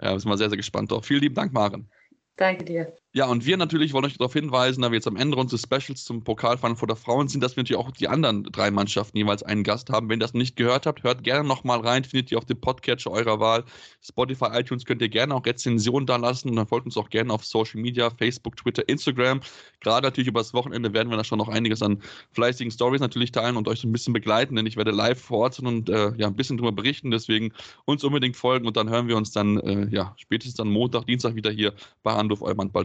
Ja, 0.00 0.12
wir 0.12 0.20
sind 0.20 0.28
mal 0.28 0.36
sehr, 0.36 0.50
sehr 0.50 0.58
gespannt 0.58 0.92
drauf. 0.92 1.06
Vielen 1.06 1.22
lieben 1.22 1.34
Dank, 1.34 1.54
Maren. 1.54 1.90
Danke 2.36 2.64
dir. 2.64 2.94
Ja, 3.16 3.26
und 3.26 3.46
wir 3.46 3.56
natürlich 3.56 3.92
wollen 3.92 4.06
euch 4.06 4.18
darauf 4.18 4.32
hinweisen, 4.32 4.82
da 4.82 4.90
wir 4.90 4.96
jetzt 4.96 5.06
am 5.06 5.14
Ende 5.14 5.36
unseres 5.36 5.62
Specials 5.62 6.02
zum 6.02 6.24
Pokalfahren 6.24 6.74
vor 6.74 6.88
der 6.88 6.96
Frauen 6.96 7.28
sind, 7.28 7.44
dass 7.44 7.54
wir 7.54 7.62
natürlich 7.62 7.78
auch 7.78 7.92
die 7.92 8.08
anderen 8.08 8.42
drei 8.42 8.72
Mannschaften 8.72 9.16
jeweils 9.16 9.44
einen 9.44 9.62
Gast 9.62 9.88
haben. 9.90 10.08
Wenn 10.08 10.16
ihr 10.18 10.24
das 10.24 10.34
nicht 10.34 10.56
gehört 10.56 10.84
habt, 10.84 11.04
hört 11.04 11.22
gerne 11.22 11.46
nochmal 11.46 11.78
rein, 11.78 12.02
findet 12.02 12.32
ihr 12.32 12.38
auf 12.38 12.44
dem 12.44 12.60
Podcatcher 12.60 13.12
eurer 13.12 13.38
Wahl. 13.38 13.62
Spotify, 14.02 14.46
iTunes 14.54 14.84
könnt 14.84 15.00
ihr 15.00 15.08
gerne 15.08 15.32
auch 15.32 15.46
Rezensionen 15.46 16.06
da 16.08 16.16
lassen 16.16 16.48
und 16.48 16.56
dann 16.56 16.66
folgt 16.66 16.86
uns 16.86 16.96
auch 16.96 17.08
gerne 17.08 17.32
auf 17.32 17.44
Social 17.44 17.80
Media, 17.80 18.10
Facebook, 18.10 18.56
Twitter, 18.56 18.88
Instagram. 18.88 19.42
Gerade 19.78 20.08
natürlich 20.08 20.26
über 20.26 20.40
das 20.40 20.52
Wochenende 20.52 20.92
werden 20.92 21.10
wir 21.10 21.16
da 21.16 21.22
schon 21.22 21.38
noch 21.38 21.48
einiges 21.48 21.82
an 21.82 22.02
fleißigen 22.32 22.72
Stories 22.72 23.00
natürlich 23.00 23.30
teilen 23.30 23.56
und 23.56 23.68
euch 23.68 23.78
so 23.78 23.86
ein 23.86 23.92
bisschen 23.92 24.12
begleiten, 24.12 24.56
denn 24.56 24.66
ich 24.66 24.76
werde 24.76 24.90
live 24.90 25.20
vor 25.22 25.38
Ort 25.38 25.54
sein 25.54 25.68
und 25.68 25.88
äh, 25.88 26.12
ja, 26.16 26.26
ein 26.26 26.34
bisschen 26.34 26.56
drüber 26.56 26.72
berichten. 26.72 27.12
Deswegen 27.12 27.52
uns 27.84 28.02
unbedingt 28.02 28.36
folgen 28.36 28.66
und 28.66 28.76
dann 28.76 28.90
hören 28.90 29.06
wir 29.06 29.16
uns 29.16 29.30
dann 29.30 29.60
äh, 29.60 29.86
ja, 29.94 30.14
spätestens 30.16 30.56
dann 30.56 30.68
Montag, 30.68 31.06
Dienstag 31.06 31.36
wieder 31.36 31.52
hier 31.52 31.74
bei 32.02 32.12
Anruf 32.12 32.42
Eumann 32.42 32.72
Ball 32.72 32.84